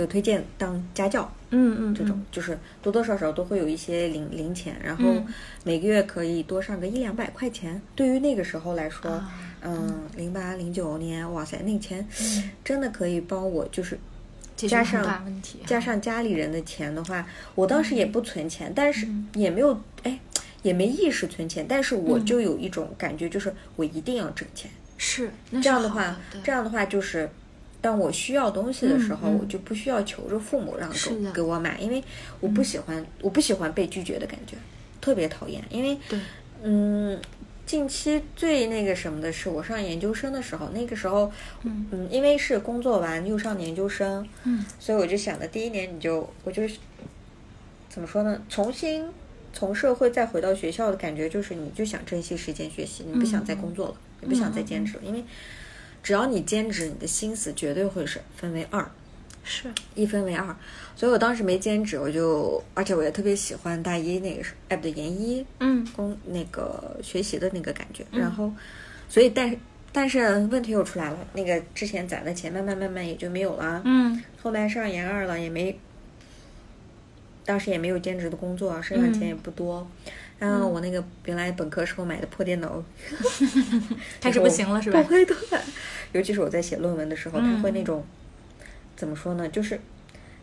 [0.00, 1.30] 就推荐当家教。
[1.50, 5.26] 嗯嗯，这种就是多多少少都会有一些零零钱，然后嗯
[5.62, 7.80] 每个月可以多上个一两百块钱。
[7.94, 9.30] 对于那个时候来说，啊
[9.62, 13.98] 嗯，零八零九年，哇塞，那个钱嗯真的可以帮我，就是
[14.56, 20.18] 加上加上家里人的钱的话，我当时也不存钱，但是嗯也没有哎。
[20.62, 24.70] 也没意识存钱，但是我嗯就有一种感觉，就是我一定要挣钱。
[24.98, 27.26] 是那这样的话，这样的话就是，
[27.80, 29.38] 当我需要东西的时候，嗯嗯。
[29.40, 32.02] 我就不需要求着父母让给给我买，因为
[32.40, 34.56] 我不喜欢，我不喜欢被拒绝的感觉，
[35.00, 35.62] 特别讨厌。
[35.70, 36.18] 因为，对，
[36.62, 37.20] 嗯，
[37.64, 41.86] 近期最那个什么的是我上研究生的时候，那个时候，嗯。
[41.90, 44.64] 嗯，因为是工作完又上研究生，嗯。
[44.78, 46.62] 所以我就想着第一年你就，我就
[47.88, 49.04] 怎么说呢，重新。
[49.52, 55.24] 从社会再回到学校的感觉，就是你就想珍惜时间学习，你不想再工作了，你不想再兼职了，因为
[56.02, 58.90] 只要你兼职，你的心思绝对会是分为二，
[59.44, 60.56] 是一分为二。
[60.96, 68.04] 所以我当时没兼职，我就，而且我也特别喜欢大一那个时，哎不对，研一嗯工那个学习的那个感觉。
[68.12, 68.52] 然后，
[69.08, 69.58] 所以但是
[69.92, 70.18] 但是
[70.50, 73.80] 问题又出来了，那个之前攒的钱慢慢慢慢也就没有了。
[73.84, 75.78] 嗯后来上研二了，也没，
[77.44, 79.86] 当时也没有兼职的工作，身上钱也不多。
[80.40, 82.82] 然后我那个原来本科时候买的破电脑，
[84.20, 85.00] 开始不行了是吧？
[85.02, 85.36] 不会断，
[86.12, 88.04] 尤其是我在写论文的时候，它嗯会那种，
[88.96, 89.78] 怎么说呢，就是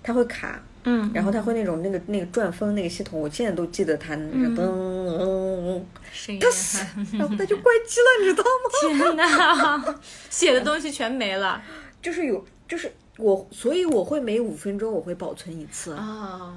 [0.03, 5.81] 它会卡，嗯，然后它会那种那个那个转风那个系统，我现在都记得它那个噔噔噔，
[6.13, 6.85] 声音它死，
[7.17, 8.61] 然后它就关机了，你知道吗？
[9.03, 9.95] 天哪，
[10.29, 11.61] 写的东西全没了
[12.01, 16.53] 就是有，就是我，所以我会每五分钟我会保存一次，啊！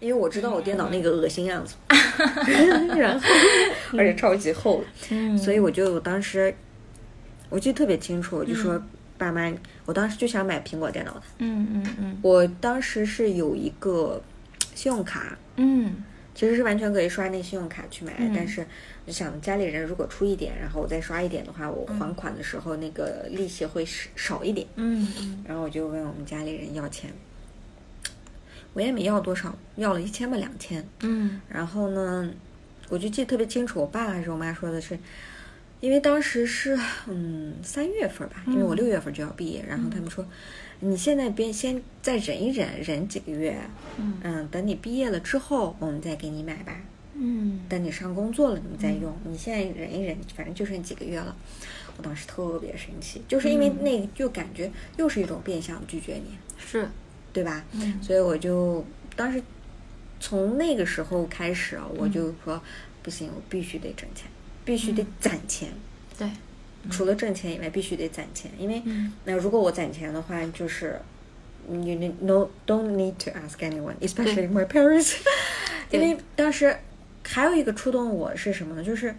[0.00, 1.74] 因为我知道我电脑那个恶心样子，
[2.98, 3.26] 然 后
[3.96, 5.36] 而且超级厚，嗯。
[5.38, 6.52] 所以我就当时
[7.48, 8.82] 我记得特别清楚，我就说
[9.18, 9.52] 爸妈，
[9.84, 12.18] 我当时就想买苹果电脑的，嗯嗯嗯。
[12.22, 14.20] 我当时是有一个
[14.74, 16.04] 信用卡，嗯。
[16.32, 18.32] 其实是完全可以刷那信用卡去买，嗯。
[18.34, 18.64] 但是
[19.04, 25.44] 我想家里人如果出一点，然后我再刷一点的话，我还款的时候那个利息会少少一点，嗯嗯。
[25.46, 27.10] 然后我就问我们家里人要钱，
[28.72, 31.40] 我也没要多少，要了一千吧两千，嗯。
[31.48, 32.30] 然后呢，
[32.88, 34.98] 我就记得特别清楚，我爸还是我妈说的是，
[35.80, 40.24] 因为当时是嗯三月份吧，因为我六月份就要毕业，然后他们说，
[40.80, 43.58] 你现在别先再忍一忍，忍几个月，
[43.98, 44.18] 嗯。
[44.22, 46.76] 嗯，等你毕业了之后，我们再给你买吧。
[47.14, 47.60] 嗯。
[47.68, 49.14] 等你上工作了，你再用。
[49.24, 51.34] 你现在忍一忍，反正就剩几个月了。
[51.96, 56.88] 我当时特别生气，就是因为那个就感觉又是一种变相拒绝你，是
[57.32, 57.64] 对吧？
[57.72, 57.98] 嗯。
[58.02, 58.84] 所以我就
[59.16, 59.42] 当时
[60.18, 62.60] 从那个时候开始啊，我就说
[63.02, 64.26] 不行，我必须得挣钱，
[64.64, 65.68] 必须得攒钱。
[66.18, 66.28] 对。
[66.90, 69.12] 除了挣钱以外，必须得攒钱，因为嗯。
[69.24, 70.98] 那如果我攒钱的话，就是
[71.68, 75.16] you need no don't need to ask anyone, especially my parents。
[75.92, 76.74] 因为当时
[77.22, 78.82] 还有一个触动我是什么呢？
[78.82, 79.14] 就是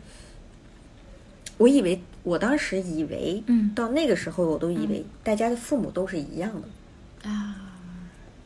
[1.57, 3.71] 我以为我当时以为，嗯。
[3.75, 7.60] 到那个时候我都以为大家的父母都是一样的，啊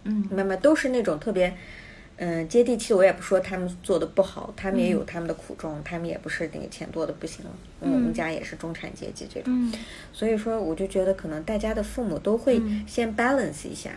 [0.05, 0.55] 嗯明白吗？
[0.55, 1.53] 都是那种特别。
[2.17, 7.51] 嗯，接地气，我也不说他们做的不好，他们也有他们的苦衷，他们也不是那个钱多的不行了。
[7.81, 9.73] 嗯我们家也是中产阶级这种，嗯
[10.13, 13.91] 所以说，我就觉得可能大家的父母都会嗯先 balance 一下，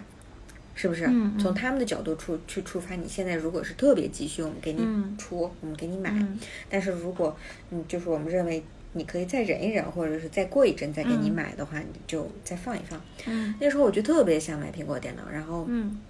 [0.75, 1.09] 是不是？
[1.39, 6.11] 从他们的角度出去出发，你现在如果是特别急需，我们给你嗯出，我们给你买。
[6.11, 7.37] 嗯但是如果
[7.71, 13.01] 嗯，就是我们认为你可以再忍一忍，或者是再过一阵再给你买的话，你就再放一放。
[13.27, 13.55] 嗯。
[13.61, 16.01] 那时候我就特别想买苹果电脑，然后嗯。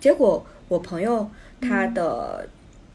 [0.00, 1.28] 结果我朋友
[1.60, 2.48] 他的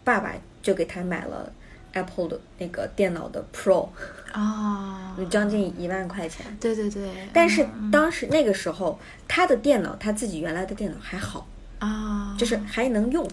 [0.04, 1.52] 爸爸就给他买了
[1.94, 3.90] Apple 的那个电脑的 Pro，
[4.32, 6.46] 啊， 将近一万块钱。
[6.60, 7.92] 对对对，但是嗯。
[7.92, 11.46] 当时那个时候，他的电脑他自己原来的电脑还好，
[11.80, 13.28] 啊，就是还能用，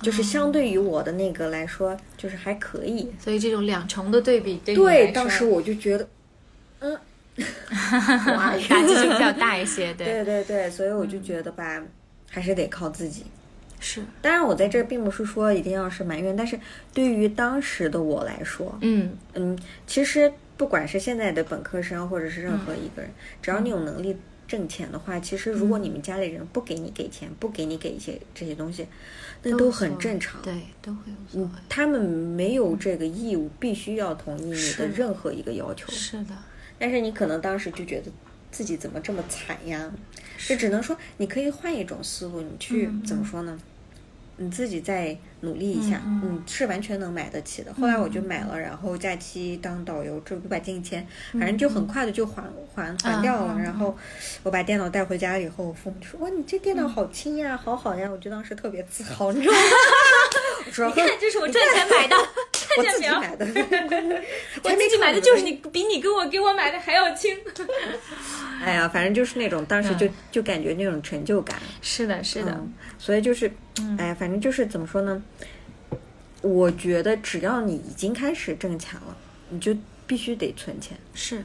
[0.00, 3.10] 就是相对于我的那个来说，就是还可以。
[3.18, 6.08] 所以这种两重的对比对对，当时我就觉得，
[6.80, 6.98] 嗯，
[8.36, 10.06] 哇打击性比较大一些，对。
[10.06, 11.82] 对对对，所以我就觉得吧，
[12.30, 13.24] 还是得靠自己。
[13.78, 16.58] 是，当然，我在这儿并不是说一定要是埋怨，但是
[16.92, 19.16] 对于当时的我来说，嗯。
[19.34, 24.14] 嗯，其实不管是现在的本科生，或者是任何一个人，只要你有能力
[24.50, 28.84] 挣钱的话，其实如果你们家里人不给你给钱，不给你给一些这些东西，
[29.44, 30.42] 那都很正常。
[30.42, 31.50] 对，都会有所谓。
[31.68, 35.88] 他们没有这个义务，必须要同意你的任何一个要求。
[35.92, 36.36] 是的，
[36.80, 38.10] 但是你可能当时就觉得
[38.50, 39.88] 自己怎么这么惨呀？
[40.36, 43.56] 这只能说你可以换一种思路，你去、嗯怎么说呢？
[44.42, 47.72] 你自己再努力一下，嗯是完全能买得起的。
[47.74, 52.42] 后来我就买了，然后假期当导游，这不把这钱，反正就很快的就还
[52.74, 53.58] 还还掉了。
[53.62, 53.94] 然后
[54.42, 59.58] 我把电脑带回家以后，我父母就说：“哇，你这电脑好轻呀，好好呀！”我就当时特别自 豪，你知道吗？
[60.66, 62.16] 我说：“看这是我赚钱买的，
[62.78, 63.20] 我看见没有？
[63.46, 64.22] 自己买的，
[64.64, 67.36] 我自己买的就是你，比你跟我给我买的还要轻。
[68.62, 71.58] 哎呀，反正就是那种当时就、嗯就感觉那种成就感。
[71.82, 73.50] 是的，是的，嗯，所以就是，
[73.96, 75.22] 哎，反正就是怎么说呢？
[76.42, 79.16] 我觉得只要你已经开始挣钱了，
[79.48, 79.74] 你就
[80.06, 80.98] 必须得存钱。
[81.14, 81.42] 是，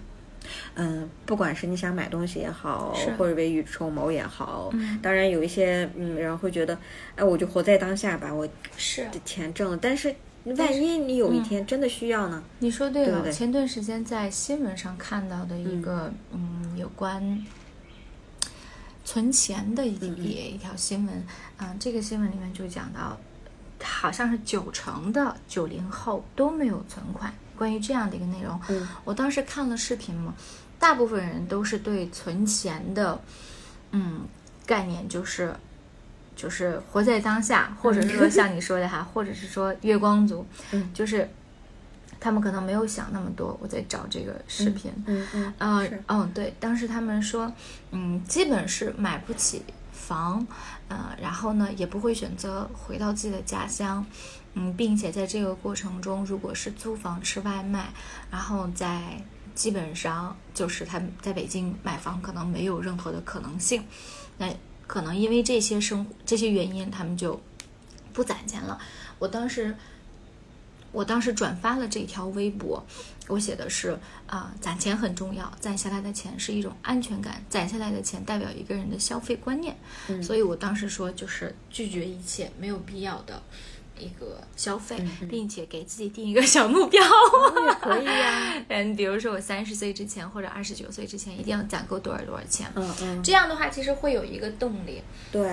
[0.76, 6.78] 嗯，不管是你想买东西也好是，或者未雨绸缪也好，嗯当然有一些嗯人会觉得，
[7.16, 8.45] 哎，我就活在当下吧，我
[8.76, 10.14] 是的钱挣了，但是
[10.58, 12.43] 万一你有一天真的需要呢？
[12.60, 13.12] 你说对了。
[13.12, 17.45] 对不对前段时间在新闻上看到的一个嗯有关
[19.06, 21.26] 存钱的一嗯一一条新闻，
[21.60, 23.18] 嗯、这个新闻里面就讲到，
[23.82, 27.34] 好像是九成的九零后都没有存款。
[27.58, 30.34] 关于这样的一个内容，嗯我当时看了视频嘛，
[30.78, 33.22] 大部分人都是对存钱的，
[33.91, 34.22] 嗯，
[34.66, 35.56] 概念就是。
[36.38, 41.30] 就是活在当下，或者是说像你说的哈，或者是说月光族，嗯就是
[42.26, 43.55] 他们可能没有想那么多。
[43.61, 45.28] 我在找这个视频，嗯
[45.59, 47.53] 嗯，嗯，对，当时他们说，
[47.91, 49.61] 嗯，基本是买不起
[49.91, 50.47] 房，
[50.88, 54.03] 呃，然后呢，也不会选择回到自己的家乡，
[54.55, 57.93] 嗯，并且在这个过程中，如果是租房吃外卖，
[58.32, 59.21] 然后在
[59.53, 63.86] 基本上就是他们在北京买房可能没有任何的可能性，
[64.39, 64.51] 那
[64.88, 67.39] 可能因为这些生活这些原因，他们就
[68.13, 68.80] 不攒钱了。
[69.19, 69.76] 我当时。
[70.96, 72.82] 我当时转发了这条微博，
[73.28, 79.76] 我写的是啊、攒钱很重要，攒下来的钱是一种安全感，攒下来的钱代表一个人的消费观念，
[80.08, 80.24] 嗯。
[80.24, 83.43] 所以我当时说就是拒绝一切没有必要的
[83.98, 84.98] 一个消费，
[85.30, 87.02] 并且给自己定一个小目标。
[87.04, 95.02] 也可以呀、 嗯，比如说我三十岁之前或者二十九岁之前一定要攒够多少多少钱，嗯嗯，这样的话其实会有一个动力。
[95.32, 95.50] 对，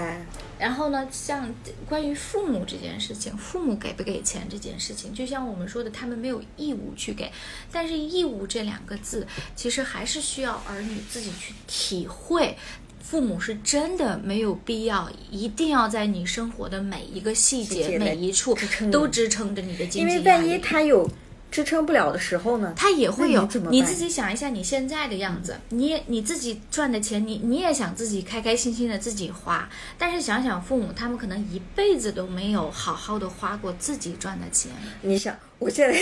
[0.59, 1.53] 然后呢，像
[1.89, 7.31] 关于父母这件事情，父母给不给钱这件事情，就像我们说的，他们没有义务去给，
[7.71, 12.57] 但是义务这两个字，其实还是需要儿女自己去体会。
[13.03, 18.57] 父母是真的没有必要，一定要在你生活的每一个细节、每一处
[18.91, 20.07] 都支撑着你的经济因。
[20.07, 21.07] 为万一他有
[21.51, 22.73] 支撑不了的时候呢？
[22.75, 34.71] 他也会有你自己想一下你现在的样子，你也你自己赚的钱，你你也想自己开开心心的自己花，但是想想父母，他们可能一辈子都没有好好的花过自己赚的钱。
[35.03, 35.99] 你想，我现在，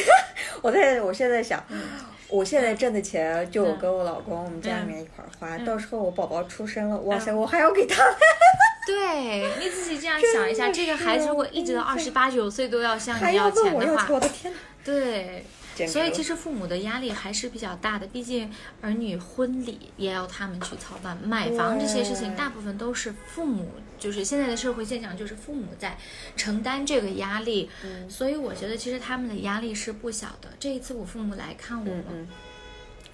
[0.62, 1.80] 我 在我现在想，嗯
[2.30, 8.04] 我现在挣的钱就我跟我老公我们家里面一块儿花，嗯到时候我宝宝出生了，哇塞，我还要给他。
[8.86, 14.58] 对，你自己这样想一下，这个孩子如果一直到二十八九岁都要向你要钱，钱的话我，的天哪！
[14.84, 15.44] 对。
[15.88, 25.96] 所以其实父母的压力还是比较大的，毕竟儿女婚礼也要他们去操办，买房这些事情大部分都是父母，就是现在的社会现象，就是父母在
[26.36, 27.70] 承担这个压力。
[27.84, 30.50] 嗯所以我觉得其实他们的压力是不小的。
[30.58, 32.28] 这一次我父母来看我嘛，嗯嗯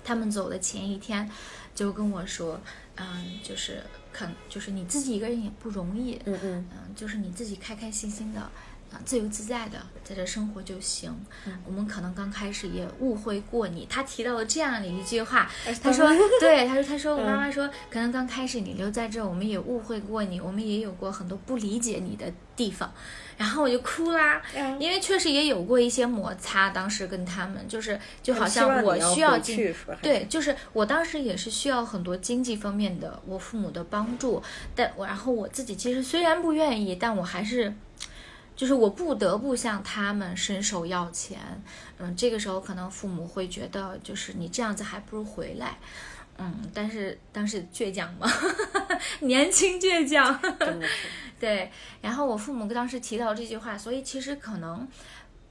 [0.03, 1.29] 他们走的前一天
[1.75, 2.61] 就跟我说，
[2.97, 3.83] 嗯，就是
[4.13, 8.51] 肯，就是你自己一个人也不容易，嗯嗯嗯，就是你自己开开心心的，
[8.99, 11.15] 嗯，自由自在的在这生活就行。
[11.47, 13.87] 嗯我们可能刚开始也误会过你。
[13.89, 16.09] 他提到了这样的一句话， 哎他说，
[16.41, 22.93] 对，他说，他说我嗯妈妈说，可能刚开始你留在这儿，我们也误会过你，我们也有过很多不理解你的地方。
[23.37, 29.75] 然后我就哭啦，嗯因为确实也有过一些摩擦，当时跟他们就是就好像我需要进去？
[30.01, 34.43] 对，就是我当时也是需要很多经济方面的我父母的帮助，
[34.75, 37.75] 但我然后我自己其实虽然不愿意，但我还是，
[38.57, 41.39] 就是我不得不向他们伸手要钱。
[41.99, 45.79] 嗯，这个时候可能父母会觉得，就是你这样子还不如回来。
[46.39, 48.29] 嗯，但是当时倔强嘛，
[49.21, 50.41] 年轻倔强。
[51.39, 54.89] 对，然后我父母当时提到这句话，所以其实可能，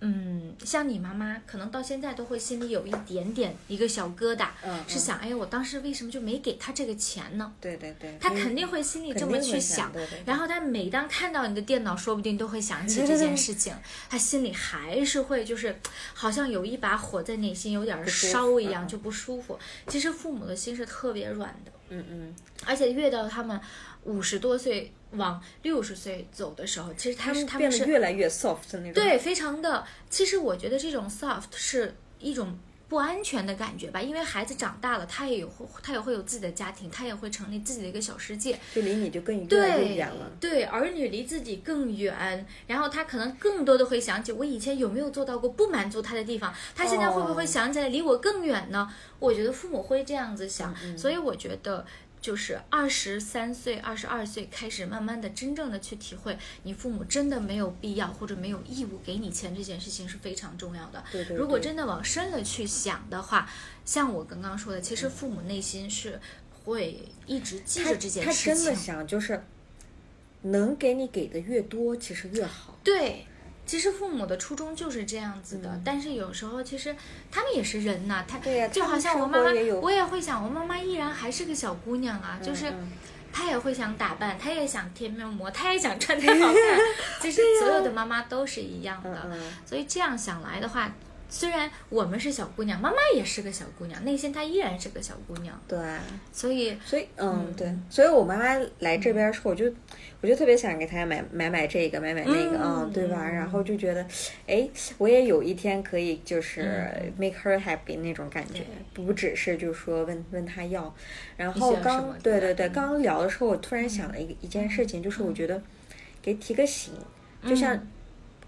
[0.02, 7.54] 嗯，像你妈妈，可能到现在都会心里有一点点一个小疙瘩，嗯嗯是想，哎，我当时为什么就没给他这个钱呢？
[7.60, 13.74] 对对对，他嗯肯定会心里这么去想，对对对然后他每当看到你的电脑，说不定都会想起这件事情，
[14.10, 15.76] 他心里还是会就是
[16.14, 19.58] 好像有一把火在内心有点烧一样，嗯就不舒服。
[19.88, 23.60] 其实父母的心是特别软的，嗯嗯，而且越到他们
[24.04, 28.94] 五十多岁往六十岁走的时候，其实他是他们是变得越来越 soft 那种。
[28.94, 29.86] 对，非常的。
[30.10, 32.58] 其实我觉得这种 soft 是一种
[32.88, 38.60] 不安全的感觉吧，因为孩子长大了，他也有他也会有自己的家庭，他也会成立自己的一个小世界。
[38.74, 40.32] 就离你就更越来越对远了。
[40.40, 48.94] 对，儿女离自己更远，然后他可能更多的会想起我以前有没有做到过不满足他的地方，他现在会不会哦想起来离我更远呢？
[49.20, 51.86] 我觉得父母会这样子想，嗯所以我觉得。
[52.26, 61.04] 就是二十三岁、二十二岁开始，慢慢的、真正的去体会，你父母真的没有必要或者没有义务给你钱，这件事情是非常重要的。
[61.12, 63.48] 对对对如果真的往深了去想的话，
[63.86, 66.20] 像我刚刚说的，其实父母内心是
[66.64, 68.56] 会一直记着这件事情。
[68.56, 69.44] 他真的想就是，
[70.42, 72.80] 能给你给的越多，其实越好。
[72.84, 73.28] 对，
[73.66, 75.82] 其实父母的初衷就是这样子的，嗯。
[75.84, 76.96] 但是有时候其实
[77.32, 78.40] 他们也是人呐，他
[78.70, 82.92] 就好像我妈妈也，我也会想，我妈妈依然还是个小姑娘啊，就是嗯。
[83.38, 86.80] 她也会想打扮，她也想贴面膜，她也想穿的 好看，
[87.20, 89.30] 其实所有的妈妈都是一样的，
[89.66, 90.90] 所以这样想来的话。
[91.28, 95.78] 虽然我们是小姑娘，妈妈也是个小姑娘，内心她依然是个小姑娘，对。
[96.32, 97.54] 所以所以，嗯，嗯。
[97.58, 98.46] 对，所以我妈妈
[98.80, 99.66] 来这边儿之后，我就
[100.26, 103.22] 我就特别想给他买买买这个，买买那个，嗯嗯，对吧？
[103.30, 104.04] 嗯然后就觉得，
[104.48, 104.68] 哎，
[104.98, 107.14] 我也有一天可以就是嗯。
[107.16, 108.64] make her happy 那种感觉，
[108.96, 110.92] 不只是就是说问问他要。
[111.38, 115.62] 然后刚对对对对，刚聊的时候，我突然想了一个一件事情，就是我觉得
[116.24, 116.92] 给提个醒，
[117.48, 117.88] 就像嗯。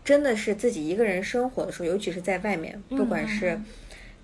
[0.04, 3.66] 真的是自己一个人生活的时候，尤其是在外面，不管嗯是嗯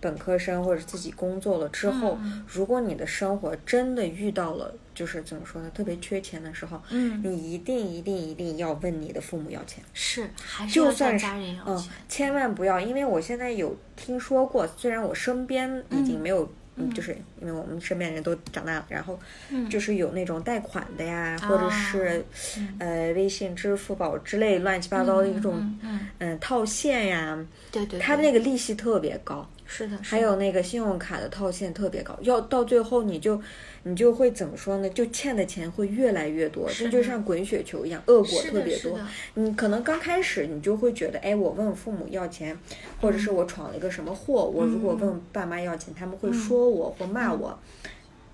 [0.04, 16.52] 本科生或者自己工作了之后，如果你的生活真的遇到了就是怎么说呢，特别缺钱的时候，嗯，你一定一定一定要问你的父母要钱，是还是要就算是向家人要嗯钱，，千万不要，因为我现在有听说过，虽然我身边已经没有。
[16.76, 19.20] 嗯，就是因为我们身边人都长大了，然后
[19.52, 19.70] 嗯。
[19.70, 22.26] 就是有那种贷款的呀，或者是
[22.58, 22.76] 嗯。
[22.80, 26.40] 呃微信、支付宝之类乱七八糟的一种嗯嗯嗯。
[26.40, 27.38] 套现呀，
[27.72, 28.26] 对对，它对。
[28.26, 33.42] 那个利息特别高，是的，还有那个信用卡的套现特别高，要到最后你就
[33.82, 34.90] 你就会怎么说呢？
[34.92, 39.00] 就欠的钱会越来越多，这就像滚雪球一样，恶果特别多。
[39.34, 42.56] 你可能刚开始你就会觉得，哎，我问父母要钱，
[43.02, 43.34] 或者是嗯。
[43.34, 47.58] 我闯了一个什么祸，我如果问爸妈要钱，他们会说我或骂我，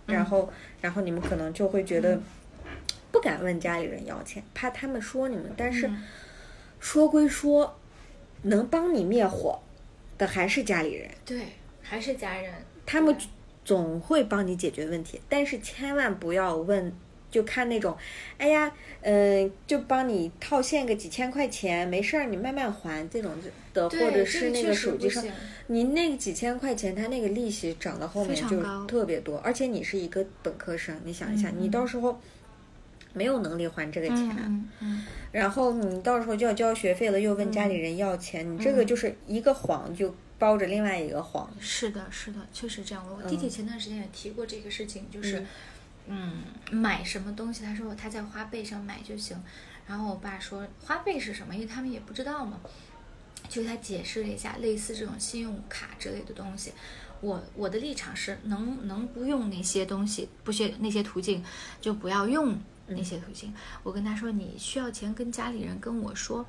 [0.08, 0.14] 嗯。
[0.14, 2.20] 然后然后你们可能就会觉得
[3.14, 5.46] 不敢问家里人要钱，怕他们说你们。
[5.56, 6.04] 但是嗯。
[6.82, 7.78] 说归说，
[8.42, 9.60] 能帮你灭火
[10.20, 11.10] 的还是家里人。
[11.26, 11.42] 对，
[11.82, 12.54] 还是家人，
[12.86, 13.16] 他们
[13.66, 16.94] 总会帮你解决问题，但是千万不要问，
[17.32, 17.96] 就看那种，
[18.38, 23.32] 哎呀，嗯、就帮你套现个几千块钱，没事儿，你慢慢还这种
[23.74, 25.24] 的，或者是那个手机上，
[25.68, 32.20] 你那个几千块钱，它那个利息涨到后面就特别多，而且你是一个本科生，你想一下，嗯你到时候
[33.14, 43.04] 没有能力还这个钱，嗯嗯嗯，然后你到时候就要交学费了，又问家里人要钱，你这个嗯就是一个谎就包着另外一个谎，是的，是的，确实这样。
[43.08, 45.44] 我弟弟嗯前段时间也提过这个事情，就是，
[46.08, 49.38] 嗯，买什么东西，他说他在花呗上买就行。
[49.88, 52.60] 然后我爸说花呗是什么，因为他们也不知道嘛，
[53.50, 56.74] 就给他解释了一下，类似这种信用卡之类的东西。
[57.22, 61.44] 我我的立场是能能不用那些东西，不学那些途径，
[61.82, 62.56] 就不要用
[62.90, 63.54] 那些途径。
[63.84, 66.46] 我跟他说，你需要钱跟家里人跟我说。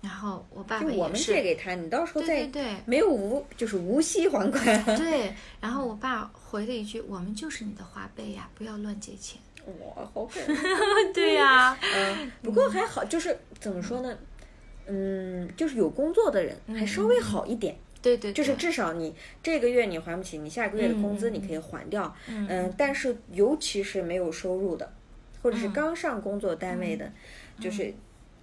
[0.00, 4.64] 然后我爸就我们爸也是，借给他，你到时候再对对，没有无就是无息还款。
[4.98, 9.40] 对，然后我爸回了一句：“我们就是你的花呗呀，不要乱借钱。
[9.64, 14.18] 哇，好可爱。”对呀、嗯，不过还好，就是怎么说呢？
[14.86, 17.76] 嗯，就是有工作的人还稍微好一点。
[18.02, 22.12] 对对，就是至少你这个月你还不起，你下个月的工资你可以还掉。
[22.26, 24.92] 嗯但是尤其是没有收入的，
[25.42, 27.12] 或者是嗯刚上工作单位的，
[27.60, 27.92] 就是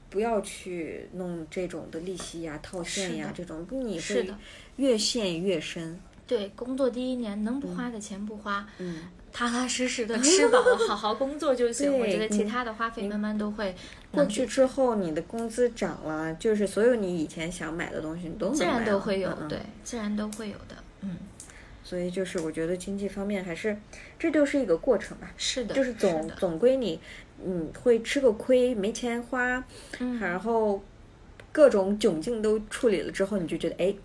[0.10, 4.34] 不要去弄这种的利息呀、套现呀是这种，你会是
[4.78, 6.00] 越陷越深。
[6.28, 11.92] 对，工作第一年能不花的钱不花，嗯，踏踏实实的 吃饱了，好好工作就行。
[12.00, 13.76] 我觉得其嗯他的花费慢慢都会
[14.12, 20.76] 过去之后，你的工资涨了，就是所有你以前想买的东西，你都能自然都会有对，自然都会有的。
[21.02, 21.18] 嗯，
[21.90, 23.76] 所以就是我觉得经济方面还是，
[24.20, 25.34] 这就是一个过程吧。
[25.38, 27.00] 是的，就是总的总归你，
[27.44, 29.66] 嗯，会吃个亏，没钱花，
[29.98, 30.84] 嗯然后
[31.52, 33.96] 各种窘境都处理了之后，你就觉得，哎，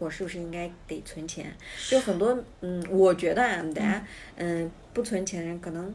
[0.00, 1.56] 我是不是应该得存钱？
[1.88, 5.94] 就很多，嗯，我觉得啊，大家，嗯，不存钱人可能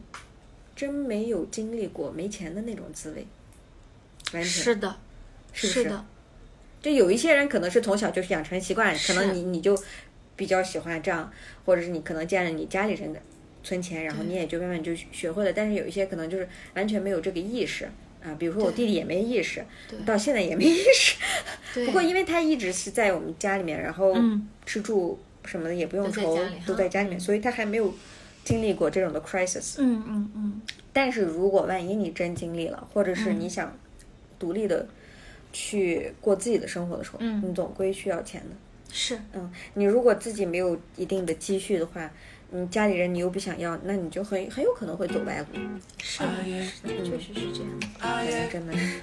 [0.74, 3.28] 真没有经历过没钱的那种滋味，
[4.32, 4.96] 完全是的，
[5.52, 6.06] 是不是是的，
[6.82, 9.78] 就有一些人可能是从小就是养成习惯，可能你你就
[10.44, 11.32] 比较喜欢这样，
[11.64, 13.20] 或者是你可能见了你家里人的
[13.64, 15.54] 存钱，然后你也就慢慢就学会了。
[15.54, 17.86] 但是有一些可能就是完全没有这个意识
[18.22, 19.64] 啊，比如说我弟弟也没意识，
[20.06, 21.16] 到现在也没意识。
[21.74, 21.86] 对。
[21.86, 27.94] 不过因为他一直是在我们家里面，然后嗯吃住什么的也不用愁都在家里面，嗯所以他还没有
[28.44, 29.76] 经历过这种的 crisis。
[29.78, 33.78] 嗯嗯嗯，但是如果万一你真经历了，或者是你嗯想
[34.38, 34.86] 独立的
[35.54, 38.56] 去过自己的生活的时候，嗯你总归需要钱的。
[38.94, 42.10] 是嗯，你如果自己没有一定的积蓄的话，
[42.52, 45.46] 你家里人你又不想要，那你就很很有可能会走歪路。
[45.98, 46.28] 是的，
[46.64, 47.70] 是的，确实是这样。
[48.00, 48.94] 反正真的是，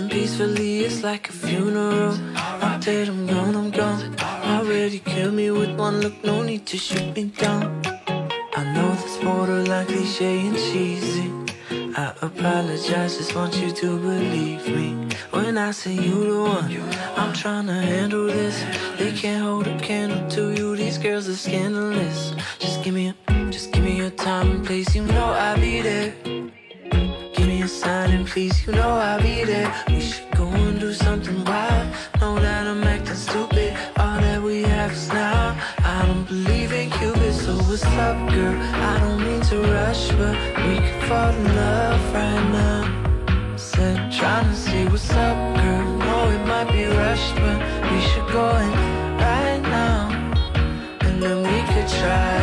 [0.00, 2.16] resting peacefully, it's like a funeral.
[2.36, 4.16] I'm dead, I'm gone, I'm gone.
[4.44, 7.82] Already killed me with one look, no need to shoot me down.
[8.56, 11.30] I know that's borderline cliche and cheesy.
[11.96, 15.08] I apologize, just want you to believe me.
[15.30, 16.70] When I say you the one,
[17.16, 18.64] I'm trying to handle this.
[18.98, 22.34] They can't hold a candle to you, these girls are scandalous.
[22.58, 25.82] Just give me a, just give me a time and place, you know I'll be
[25.82, 26.50] there.
[27.60, 29.70] Me a sign and please, you know I'll be there.
[29.88, 31.88] We should go and do something wild.
[32.18, 33.76] Know that I'm acting stupid.
[33.98, 35.60] All that we have is now.
[35.80, 38.56] I don't believe in Cupid, so what's up, girl?
[38.92, 40.34] I don't mean to rush, but
[40.64, 43.56] we could fall in love right now.
[43.58, 45.84] Said trying to see what's up, girl.
[45.98, 47.58] Know it might be rushed, but
[47.92, 48.72] we should go in
[49.20, 50.08] right now.
[51.02, 52.39] And then we could try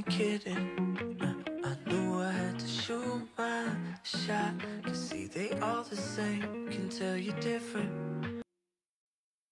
[0.00, 1.18] only kidding.
[1.64, 3.68] I knew I had to shoot my
[4.02, 4.54] shot.
[4.84, 6.68] Cause see, they all the same.
[6.70, 8.19] Can tell you different.